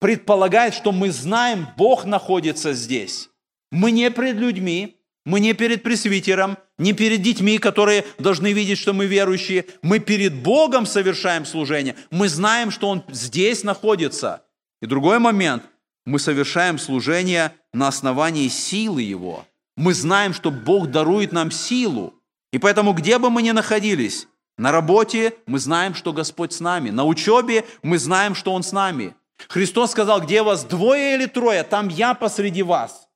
[0.00, 3.30] предполагает, что мы знаем, Бог находится здесь.
[3.72, 4.97] Мы не перед людьми,
[5.28, 9.66] мы не перед пресвитером, не перед детьми, которые должны видеть, что мы верующие.
[9.82, 11.96] Мы перед Богом совершаем служение.
[12.10, 14.42] Мы знаем, что Он здесь находится.
[14.80, 15.64] И другой момент.
[16.06, 19.44] Мы совершаем служение на основании силы Его.
[19.76, 22.14] Мы знаем, что Бог дарует нам силу.
[22.50, 26.88] И поэтому, где бы мы ни находились, на работе мы знаем, что Господь с нами.
[26.88, 29.14] На учебе мы знаем, что Он с нами.
[29.48, 33.07] Христос сказал, где вас двое или трое, там я посреди вас.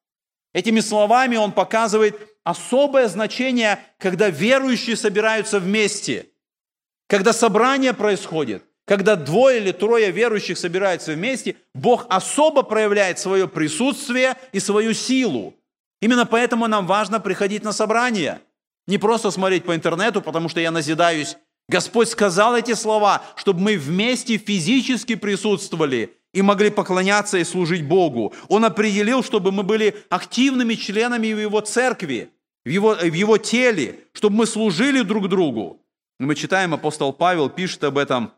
[0.53, 6.27] Этими словами он показывает особое значение, когда верующие собираются вместе,
[7.09, 14.37] когда собрание происходит, когда двое или трое верующих собираются вместе, Бог особо проявляет свое присутствие
[14.53, 15.55] и свою силу.
[16.01, 18.41] Именно поэтому нам важно приходить на собрание.
[18.87, 21.37] Не просто смотреть по интернету, потому что я назидаюсь.
[21.69, 28.33] Господь сказал эти слова, чтобы мы вместе физически присутствовали и могли поклоняться и служить Богу.
[28.49, 32.31] Он определил, чтобы мы были активными членами в Его церкви,
[32.65, 35.81] в Его, в его теле, чтобы мы служили друг другу.
[36.19, 38.33] Мы читаем, апостол Павел пишет об этом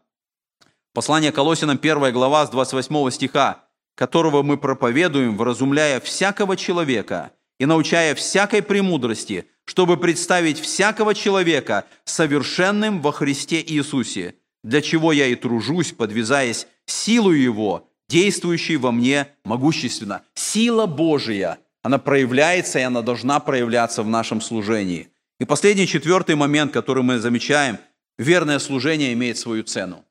[0.94, 3.64] Послание Колосинам 1 глава с 28 стиха,
[3.96, 13.02] которого мы проповедуем, вразумляя всякого человека и научая всякой премудрости, чтобы представить всякого человека совершенным
[13.02, 20.22] во Христе Иисусе, для чего я и тружусь, подвязаясь силу Его, действующей во мне могущественно.
[20.34, 25.08] Сила Божия, она проявляется, и она должна проявляться в нашем служении.
[25.38, 27.78] И последний, четвертый момент, который мы замечаем,
[28.18, 30.04] верное служение имеет свою цену.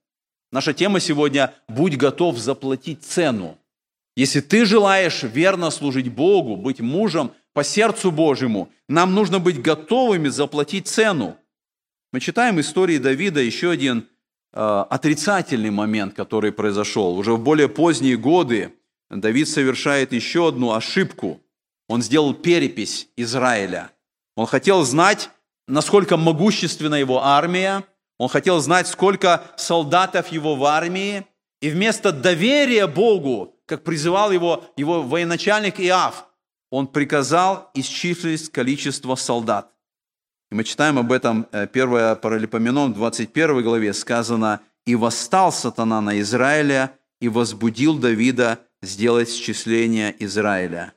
[0.51, 3.57] Наша тема сегодня– будь готов заплатить цену.
[4.15, 10.27] Если ты желаешь верно служить Богу, быть мужем по сердцу Божьему, нам нужно быть готовыми
[10.27, 11.37] заплатить цену.
[12.11, 14.07] Мы читаем истории Давида, еще один
[14.53, 17.17] отрицательный момент, который произошел.
[17.17, 18.73] Уже в более поздние годы
[19.09, 21.41] Давид совершает еще одну ошибку.
[21.87, 23.91] Он сделал перепись Израиля.
[24.35, 25.29] Он хотел знать,
[25.67, 27.83] насколько могущественна его армия,
[28.17, 31.25] он хотел знать, сколько солдатов его в армии.
[31.61, 36.27] И вместо доверия Богу, как призывал его, его военачальник Иав,
[36.69, 39.71] он приказал исчислить количество солдат.
[40.53, 46.91] И мы читаем об этом 1 Паралипоменон, 21 главе сказано, «И восстал сатана на Израиля,
[47.19, 50.93] и возбудил Давида сделать счисление Израиля».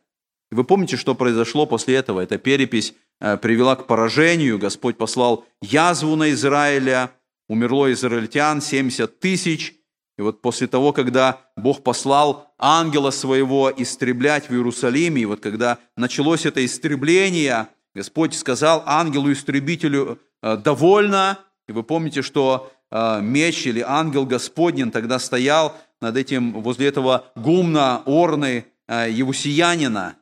[0.52, 2.20] И вы помните, что произошло после этого?
[2.20, 4.58] Эта перепись Э, привела к поражению.
[4.58, 7.12] Господь послал язву на Израиля,
[7.48, 9.74] умерло израильтян 70 тысяч.
[10.18, 15.78] И вот после того, когда Бог послал ангела своего истреблять в Иерусалиме, и вот когда
[15.96, 21.38] началось это истребление, Господь сказал ангелу-истребителю «Э, «довольно».
[21.66, 27.32] И вы помните, что э, меч или ангел Господнин тогда стоял над этим, возле этого
[27.36, 30.16] гумна Орны Евусиянина.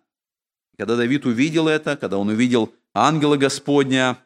[0.78, 4.18] Когда Давид увидел это, когда он увидел ангела Господня.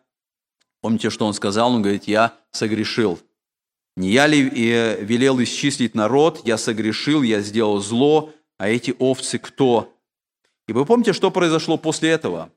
[0.82, 1.72] Помните, что он сказал?
[1.72, 3.18] Он говорит, я согрешил.
[3.96, 9.38] Не я ли э, велел исчислить народ, я согрешил, я сделал зло, а эти овцы
[9.38, 9.90] кто?
[10.66, 12.52] И вы помните, что произошло после этого?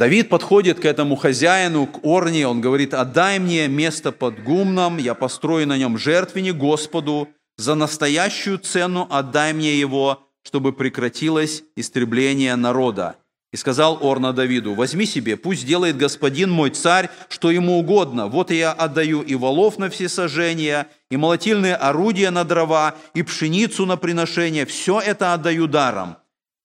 [0.00, 5.12] Давид подходит к этому хозяину, к Орне, он говорит, отдай мне место под гумном, я
[5.12, 7.28] построю на нем жертвенник Господу,
[7.58, 13.16] за настоящую цену отдай мне его, чтобы прекратилось истребление народа.
[13.52, 18.26] И сказал Орна Давиду, возьми себе, пусть делает господин мой царь, что ему угодно.
[18.26, 23.84] Вот я отдаю и волов на все сожжения, и молотильные орудия на дрова, и пшеницу
[23.84, 24.64] на приношение.
[24.64, 26.16] Все это отдаю даром.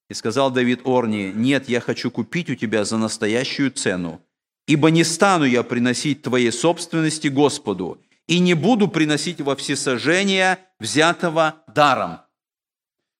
[0.09, 4.21] И сказал Давид Орни, нет, я хочу купить у тебя за настоящую цену.
[4.67, 11.63] Ибо не стану я приносить твоей собственности Господу, и не буду приносить во всесожжение взятого
[11.67, 12.21] даром.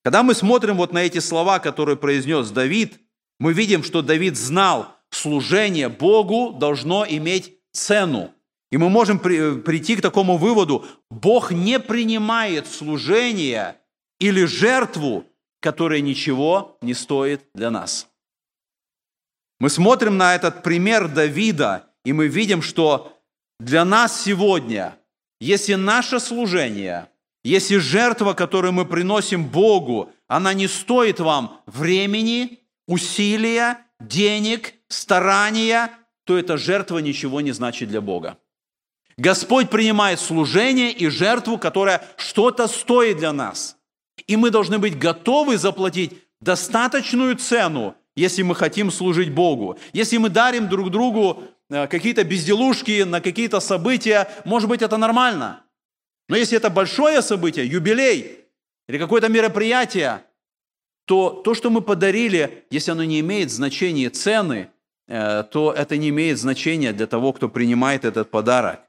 [0.04, 3.00] Когда мы смотрим вот на эти слова, которые произнес Давид–
[3.40, 8.32] мы видим, что Давид знал, служение Богу должно иметь цену.
[8.72, 13.78] И мы можем прийти к такому выводу, Бог не принимает служение
[14.20, 15.26] или жертву,
[15.66, 18.08] которая ничего не стоит для нас.
[19.60, 23.18] Мы смотрим на этот пример Давида, и мы видим, что
[23.60, 24.96] для нас сегодня,
[25.42, 27.08] если наше служение,
[27.44, 35.90] если жертва, которую мы приносим Богу, она не стоит вам времени, усилия, денег, старания,
[36.26, 38.38] то эта жертва ничего не значит для Бога.
[39.18, 43.78] Господь принимает служение и жертву, которая что-то стоит для нас.
[44.28, 49.78] И мы должны быть готовы заплатить достаточную цену, если мы хотим служить Богу.
[49.94, 55.64] Если мы дарим друг другу э, какие-то безделушки на какие-то события, может быть, это нормально.
[56.30, 58.40] Но если это большое событие, юбилей
[58.88, 60.24] или какое-то мероприятие,
[61.06, 64.70] то то, что мы подарили, если оно не имеет значения цены,
[65.08, 68.80] э, то это не имеет значения для того, кто принимает этот подарок.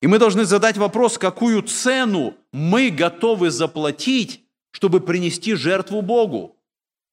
[0.00, 4.45] И мы должны задать вопрос, какую цену мы готовы заплатить,
[4.76, 6.54] чтобы принести жертву Богу.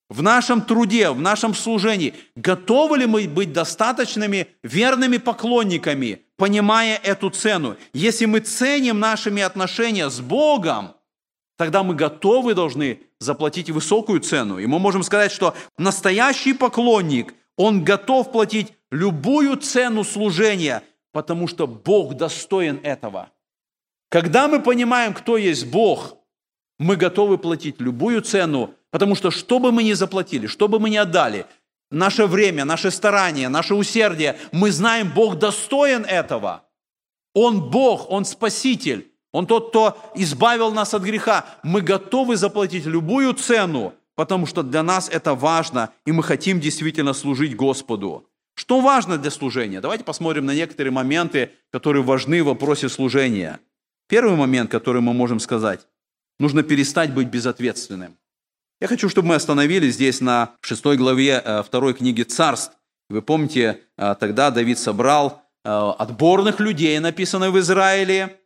[0.10, 7.30] В нашем труде, в нашем служении, готовы ли мы быть достаточными верными поклонниками, понимая эту
[7.30, 7.78] цену?
[7.94, 10.96] Если мы ценим нашими отношения с Богом,
[11.58, 14.60] тогда мы готовы должны заплатить высокую цену.
[14.60, 20.84] И мы можем сказать, что настоящий поклонник, он готов платить любую цену служения,
[21.14, 23.30] потому что Бог достоин этого.
[24.10, 26.18] Когда мы понимаем, кто есть Бог,
[26.84, 30.90] мы готовы платить любую цену, потому что что бы мы ни заплатили, что бы мы
[30.90, 31.46] ни отдали,
[31.90, 36.64] наше время, наше старание, наше усердие, мы знаем, Бог достоин этого.
[37.34, 39.10] Он Бог, Он Спаситель.
[39.32, 41.46] Он тот, кто избавил нас от греха.
[41.64, 47.14] Мы готовы заплатить любую цену, потому что для нас это важно, и мы хотим действительно
[47.14, 48.28] служить Господу.
[48.56, 49.82] Что важно для служения?
[49.82, 53.60] Давайте посмотрим на некоторые моменты, которые важны в вопросе служения.
[54.08, 55.88] Первый момент, который мы можем сказать,
[56.44, 58.18] нужно перестать быть безответственным.
[58.82, 62.74] Я хочу, чтобы мы остановились здесь на 6 главе э, второй книги «Царств».
[63.10, 68.42] Вы помните, э, тогда Давид собрал э, отборных людей, написано в Израиле,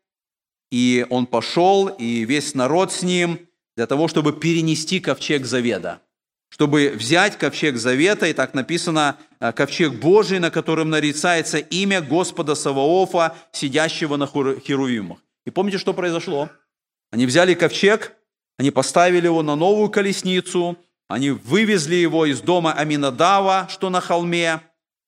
[0.71, 3.39] и он пошел, и весь народ с ним,
[3.75, 6.01] для того, чтобы перенести ковчег завета.
[6.49, 13.35] Чтобы взять ковчег завета, и так написано, ковчег Божий, на котором нарицается имя Господа Саваофа,
[13.51, 15.17] сидящего на херувимах.
[15.45, 16.49] И помните, что произошло?
[17.11, 18.15] Они взяли ковчег,
[18.57, 20.77] они поставили его на новую колесницу,
[21.07, 24.61] они вывезли его из дома Аминадава, что на холме,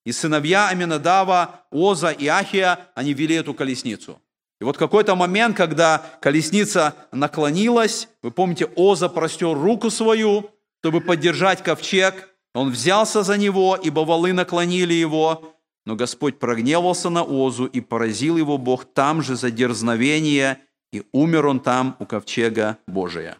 [0.05, 4.21] и сыновья Аминадава, Оза и Ахия, они вели эту колесницу.
[4.61, 11.63] И вот какой-то момент, когда колесница наклонилась, вы помните, Оза простер руку свою, чтобы поддержать
[11.63, 12.29] ковчег.
[12.53, 15.55] Он взялся за него, ибо валы наклонили его.
[15.85, 20.59] Но Господь прогневался на Озу, и поразил его Бог там же за дерзновение,
[20.91, 23.37] и умер он там у ковчега Божия.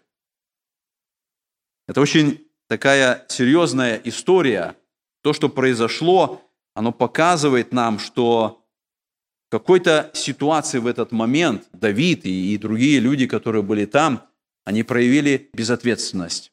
[1.88, 4.76] Это очень такая серьезная история.
[5.24, 6.42] То, что произошло,
[6.76, 8.66] оно показывает нам, что
[9.48, 14.30] в какой-то ситуации в этот момент Давид и, и другие люди, которые были там,
[14.64, 16.52] они проявили безответственность.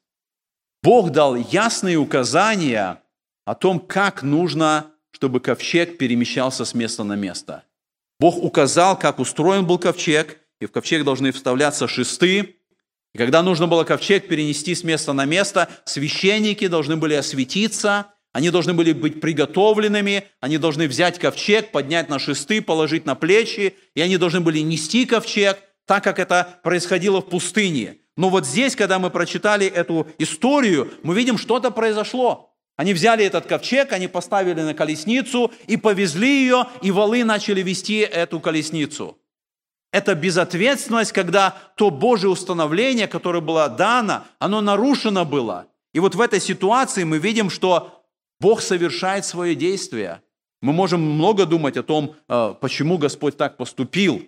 [0.83, 3.03] Бог дал ясные указания
[3.45, 7.65] о том, как нужно, чтобы ковчег перемещался с места на место.
[8.19, 12.57] Бог указал, как устроен был ковчег, и в ковчег должны вставляться шесты.
[13.15, 18.51] И когда нужно было ковчег перенести с места на место, священники должны были осветиться– они
[18.51, 24.03] должны были быть приготовленными, они должны взять ковчег, поднять на шесты, положить на плечи, и
[24.03, 27.97] они должны были нести ковчег, так как это происходило в пустыне.
[28.15, 32.55] Но вот здесь, когда мы прочитали эту историю, мы видим, что-то произошло.
[32.77, 38.01] Они взяли этот ковчег, они поставили на колесницу и повезли ее, и валы начали вести
[38.01, 39.17] эту колесницу.
[39.93, 45.67] Это безответственность, когда то Божье установление, которое было дано, оно нарушено было.
[45.95, 48.05] И вот в этой ситуации мы видим, что
[48.41, 50.21] Бог совершает свое действие.
[50.61, 54.23] Мы можем много думать о том, э, почему Господь так поступил,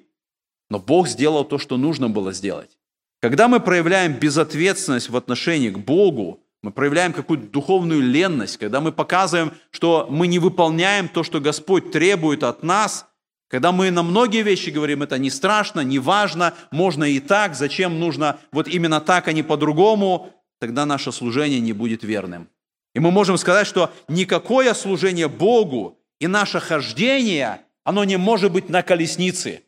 [0.71, 2.79] но Бог сделал то, что нужно было сделать.
[3.21, 8.93] Когда мы проявляем безответственность в отношении к Богу, мы проявляем какую-то духовную ленность, когда мы
[8.93, 13.08] показываем, что мы не выполняем то, что Господь требует от нас,
[13.49, 17.99] когда мы на многие вещи говорим, это не страшно, не важно, можно и так, зачем
[17.99, 20.31] нужно вот именно так, а не по-другому,
[20.61, 22.49] тогда наше служение не будет верным.
[22.95, 28.69] И мы можем сказать, что никакое служение Богу и наше хождение, оно не может быть
[28.69, 29.63] на колеснице.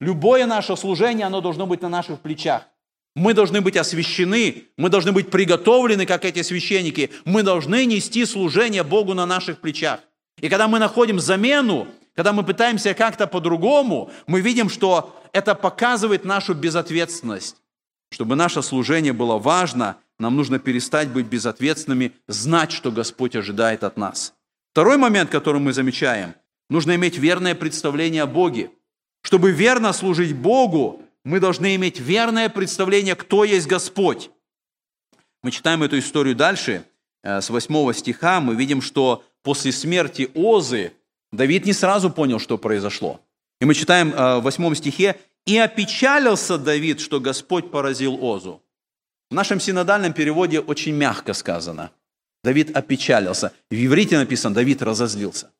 [0.00, 2.68] Любое наше служение, оно должно быть на наших плечах.
[3.16, 7.10] Мы должны быть освящены, мы должны быть приготовлены, как эти священники.
[7.24, 10.00] Мы должны нести служение Богу на наших плечах.
[10.40, 16.24] И когда мы находим замену, когда мы пытаемся как-то по-другому, мы видим, что это показывает
[16.24, 17.56] нашу безответственность.
[18.10, 23.96] Чтобы наше служение было важно, нам нужно перестать быть безответственными, знать, что Господь ожидает от
[23.96, 24.34] нас.
[24.70, 26.34] Второй момент, который мы замечаем,
[26.70, 28.70] нужно иметь верное представление о Боге.
[29.22, 34.30] Чтобы верно служить Богу, мы должны иметь верное представление, кто есть Господь.
[35.42, 36.84] Мы читаем эту историю дальше,
[37.22, 40.92] э, с 8 стиха, мы видим, что после смерти Озы
[41.36, 43.20] Давид не сразу понял, что произошло.
[43.60, 45.16] И мы читаем э, в 8 стихе,
[45.46, 48.62] «И опечалился Давид, что Господь поразил Озу».
[49.30, 51.90] В нашем синодальном переводе очень мягко сказано.
[52.42, 53.52] Давид опечалился.
[53.70, 55.50] В иврите написано, Давид разозлился.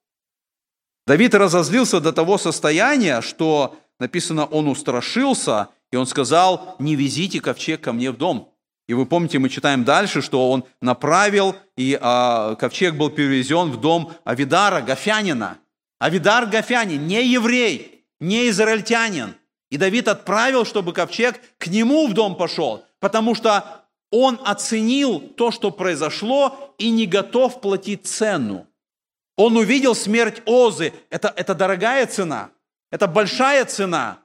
[1.07, 7.81] Давид разозлился до того состояния, что написано, он устрашился, и он сказал, не везите ковчег
[7.81, 8.53] ко мне в дом.
[8.87, 13.81] И вы помните, мы читаем дальше, что он направил, и а, ковчег был перевезен в
[13.81, 15.59] дом Авидара, Гафянина.
[15.99, 19.35] Авидар Гафянин, не еврей, не израильтянин.
[19.71, 25.51] И Давид отправил, чтобы ковчег к нему в дом пошел потому что он оценил то,
[25.51, 28.67] что произошло, и не готов платить цену.
[29.37, 30.95] Он увидел смерть Озы.
[31.11, 32.49] Это, это дорогая цена,
[32.91, 34.21] это большая цена.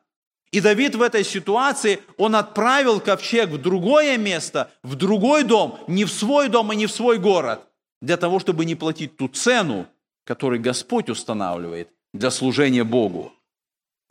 [0.53, 6.05] И Давид в этой ситуации, он отправил ковчег в другое место, в другой дом, не
[6.05, 7.67] в свой дом и не в свой город,
[8.01, 9.87] для того, чтобы не платить ту цену,
[10.29, 13.33] которую Господь устанавливает для служения Богу.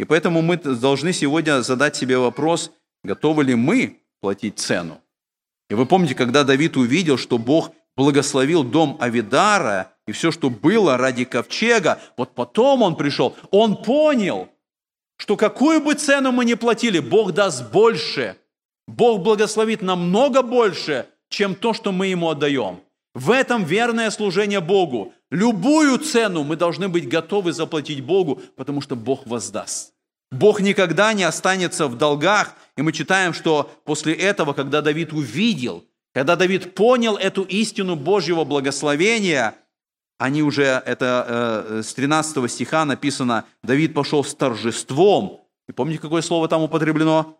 [0.00, 2.72] И поэтому мы должны сегодня задать себе вопрос,
[3.04, 5.00] готовы ли мы платить цену.
[5.70, 10.96] И вы помните, когда Давид увидел, что Бог благословил дом Авидара и все, что было
[10.96, 14.48] ради ковчега, вот потом он пришел, он понял,
[15.18, 18.36] что какую бы цену мы ни платили, Бог даст больше.
[18.88, 22.80] Бог благословит намного больше, чем то, что мы Ему отдаем.
[23.18, 25.12] В этом верное служение Богу.
[25.32, 29.92] Любую цену мы должны быть готовы заплатить Богу, потому что Бог воздаст.
[30.30, 32.54] Бог никогда не останется в долгах.
[32.76, 38.44] И мы читаем, что после этого, когда Давид увидел, когда Давид понял эту истину Божьего
[38.44, 39.56] благословения,
[40.18, 45.40] они уже, это э, с 13 стиха написано, Давид пошел с торжеством.
[45.68, 47.36] И помните, какое слово там употреблено?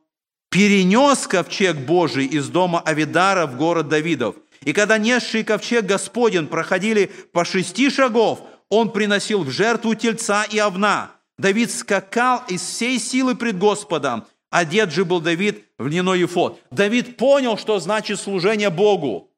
[0.51, 4.35] Перенес ковчег Божий из дома Авидара в город Давидов.
[4.63, 10.61] И когда несший ковчег Господень проходили по шести шагов, он приносил в жертву тельца и
[10.61, 11.13] овна.
[11.39, 14.25] Давид скакал из всей силы пред Господом.
[14.51, 16.61] Одет же был Давид в льняной ефот.
[16.71, 19.31] Давид понял, что значит служение Богу.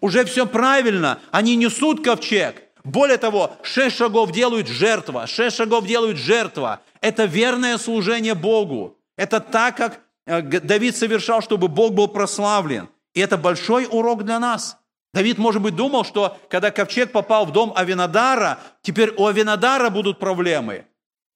[0.00, 1.18] Уже все правильно.
[1.30, 2.62] Они несут ковчег.
[2.84, 6.80] Более того, шесть шагов делают жертва, шесть шагов делают жертва.
[7.00, 8.98] Это верное служение Богу.
[9.16, 12.88] Это так, как э, Давид совершал, чтобы Бог был прославлен.
[13.14, 14.78] И это большой урок для нас.
[15.12, 20.18] Давид, может быть, думал, что когда ковчег попал в дом Авинадара, теперь у Авинадара будут
[20.18, 20.86] проблемы.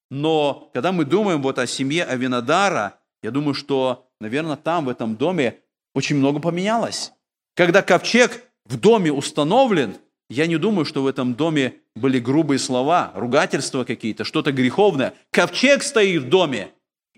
[0.09, 5.15] Но когда мы думаем вот о семье Авинадара, я думаю, что, наверное, там, в этом
[5.15, 5.59] доме,
[5.93, 7.11] очень много поменялось.
[7.55, 9.97] Когда ковчег в доме установлен–
[10.29, 15.13] я не думаю, что в этом доме были грубые слова, ругательства какие-то, что-то греховное.
[15.31, 16.69] Ковчег стоит в доме.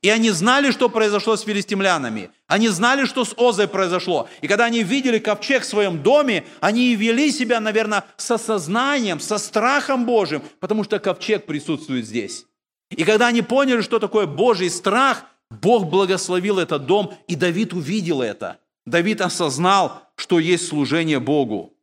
[0.01, 2.31] И они знали, что произошло с филистимлянами.
[2.47, 4.29] Они знали, что с Озой произошло.
[4.41, 9.37] И когда они видели ковчег в своем доме, они вели себя, наверное, со сознанием, со
[9.37, 12.45] страхом Божьим, потому что ковчег присутствует здесь.
[12.89, 18.21] И когда они поняли, что такое Божий страх, Бог благословил этот дом, и Давид увидел
[18.21, 18.59] это.
[18.85, 21.73] Давид осознал, что есть служение Богу.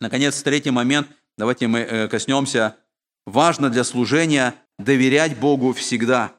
[0.00, 2.76] Наконец, третий момент, давайте мы э, коснемся.
[3.24, 6.32] Важно для служения доверять Богу всегда.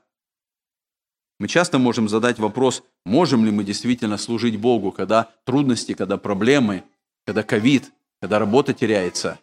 [1.39, 6.83] Мы часто можем задать вопрос, можем ли мы действительно служить Богу, когда трудности, когда проблемы,
[7.25, 9.39] когда ковид, когда работа теряется.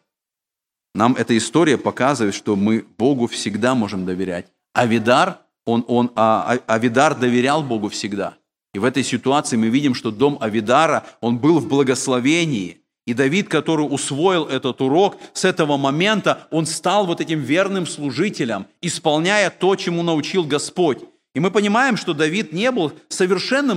[0.95, 4.47] Нам эта история показывает, что мы Богу всегда можем доверять.
[4.73, 8.37] Авидар, он, он, а, а Авидар доверял Богу всегда.
[8.73, 13.49] И в этой ситуации мы видим, что дом Авидара, он был в благословении– и Давид,
[13.49, 19.77] который усвоил этот урок, с этого момента он стал вот этим верным служителем, исполняя то,
[19.77, 21.01] чему научил Господь.
[21.35, 23.15] И мы понимаем, что Давид не был в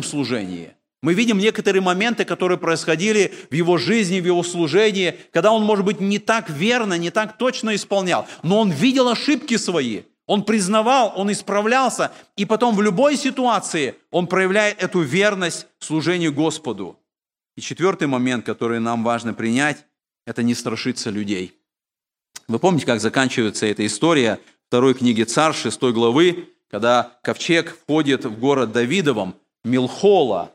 [0.04, 0.74] служении.
[1.02, 5.86] Мы видим некоторые моменты, которые происходили в его жизни, в его служении, когда он, может
[5.86, 11.14] быть, не так верно, не так точно исполнял, но он видел ошибки свои, он признавал,
[11.16, 17.00] он исправлялся, и потом в любой ситуации он проявляет эту верность служению Господу.
[17.56, 19.86] И четвертый момент, который нам важно принять,
[20.26, 21.56] это не страшиться людей.
[22.48, 28.40] Вы помните, как заканчивается эта история второй книги Царь, 6 главы, когда ковчег входит в
[28.40, 30.54] город Давидовом, Милхола,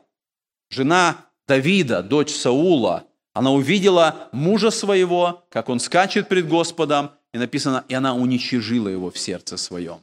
[0.69, 7.83] жена Давида, дочь Саула, она увидела мужа своего, как он скачет пред Господом, и написано,
[7.87, 9.99] и она уничижила его в сердце своем.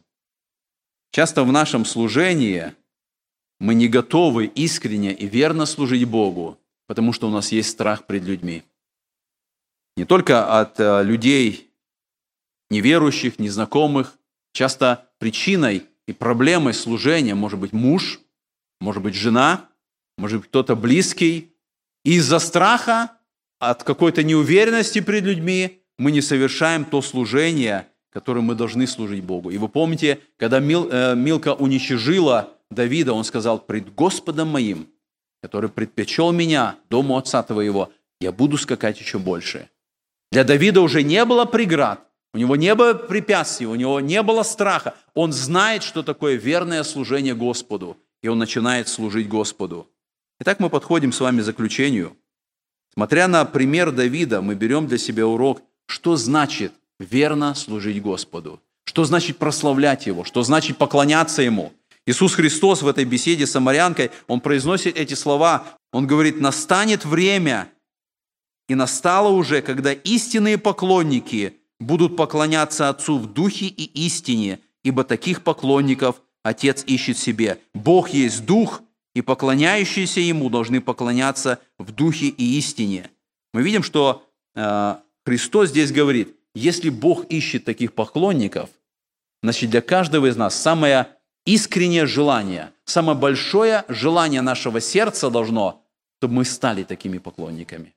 [1.12, 2.74] Часто в нашем служении
[3.58, 8.24] мы не готовы искренне и верно служить Богу, потому что у нас есть страх пред
[8.24, 8.64] людьми.
[9.96, 11.70] Не только от э, людей
[12.70, 14.16] неверующих, незнакомых.
[14.52, 18.20] Часто причиной и проблемой служения может быть муж,
[18.80, 19.68] может быть жена,
[20.18, 21.52] может быть кто-то близкий.
[22.04, 23.12] И из-за страха,
[23.58, 29.50] от какой-то неуверенности пред людьми мы не совершаем то служение, которым мы должны служить Богу.
[29.50, 34.88] И вы помните, когда Мил, э, Милка уничижила Давида, он сказал, «Пред Господом моим
[35.42, 39.70] который предпочел меня, дому отца твоего, я буду скакать еще больше.
[40.30, 44.42] Для Давида уже не было преград, у него не было препятствий, у него не было
[44.42, 44.94] страха.
[45.14, 49.88] Он знает, что такое верное служение Господу, и он начинает служить Господу.
[50.40, 52.16] Итак, мы подходим с вами к заключению.
[52.94, 59.04] Смотря на пример Давида, мы берем для себя урок, что значит верно служить Господу, что
[59.04, 61.72] значит прославлять Его, что значит поклоняться Ему–
[62.06, 65.64] Иисус Христос в этой беседе с самарянкой, Он произносит эти слова.
[65.92, 67.68] Он говорит, настанет время,
[68.68, 75.42] и настало уже, когда истинные поклонники будут поклоняться Отцу в духе и истине, ибо таких
[75.42, 77.58] поклонников Отец ищет себе.
[77.74, 78.82] Бог есть Дух,
[79.14, 83.10] и поклоняющиеся Ему должны поклоняться в Духе и истине.
[83.52, 84.24] Мы видим, что
[84.54, 88.70] э, Христос здесь говорит, если Бог ищет таких поклонников,
[89.42, 91.08] значит для каждого из нас самое
[91.44, 95.82] искреннее желание, самое большое желание нашего сердца должно,
[96.18, 97.94] чтобы мы стали такими поклонниками.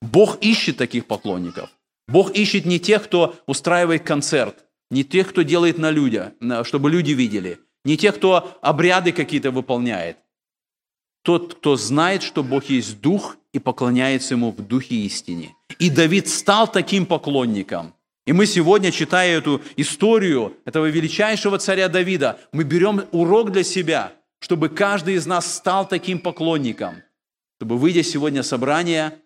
[0.00, 1.70] Бог ищет таких поклонников.
[2.08, 6.32] Бог ищет не тех, кто устраивает концерт, не тех, кто делает на людях,
[6.62, 10.18] чтобы люди видели, не тех, кто обряды какие-то выполняет.
[11.22, 15.56] Тот, кто знает, что Бог есть Дух и поклоняется Ему в Духе истине.
[15.80, 17.94] И Давид стал таким поклонником.
[18.26, 24.12] И мы сегодня, читая эту историю этого величайшего царя Давида, мы берем урок для себя,
[24.38, 27.02] чтобы каждый из нас стал таким поклонником,
[27.58, 29.18] чтобы, выйдя сегодня собрание,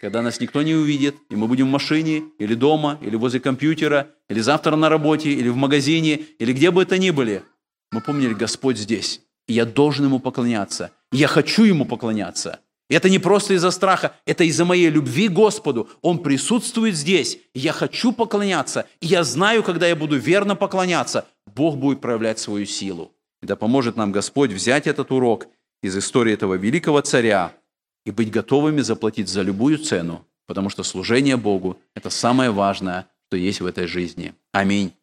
[0.00, 4.10] когда нас никто не увидит, и мы будем в машине, или дома, или возле компьютера,
[4.28, 7.42] или завтра на работе, или в магазине, или где бы это ни были,
[7.90, 12.60] мы помнили, Господь здесь, и я должен Ему поклоняться, и я хочу Ему поклоняться.
[12.90, 15.90] И это не просто из-за страха, это из-за моей любви к Господу.
[16.00, 21.26] Он присутствует здесь, и я хочу поклоняться, и я знаю, когда я буду верно поклоняться,
[21.54, 23.12] Бог будет проявлять свою силу.
[23.42, 25.48] И да поможет нам Господь взять этот урок
[25.82, 27.52] из истории этого великого царя,
[28.08, 33.36] и быть готовыми заплатить за любую цену, потому что служение Богу– это самое важное, что
[33.36, 34.32] есть в этой жизни.
[34.50, 34.94] Аминь.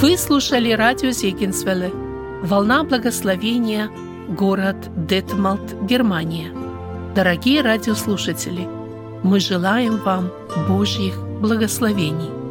[0.00, 1.90] Вы слушали радио Зегенсвелле
[2.42, 3.90] «Волна благословения»,
[4.28, 4.76] город
[5.08, 6.52] Детмалт, Германия.
[7.16, 8.68] Дорогие радиослушатели,
[9.24, 10.30] мы желаем вам
[10.68, 12.43] Божьих благословений.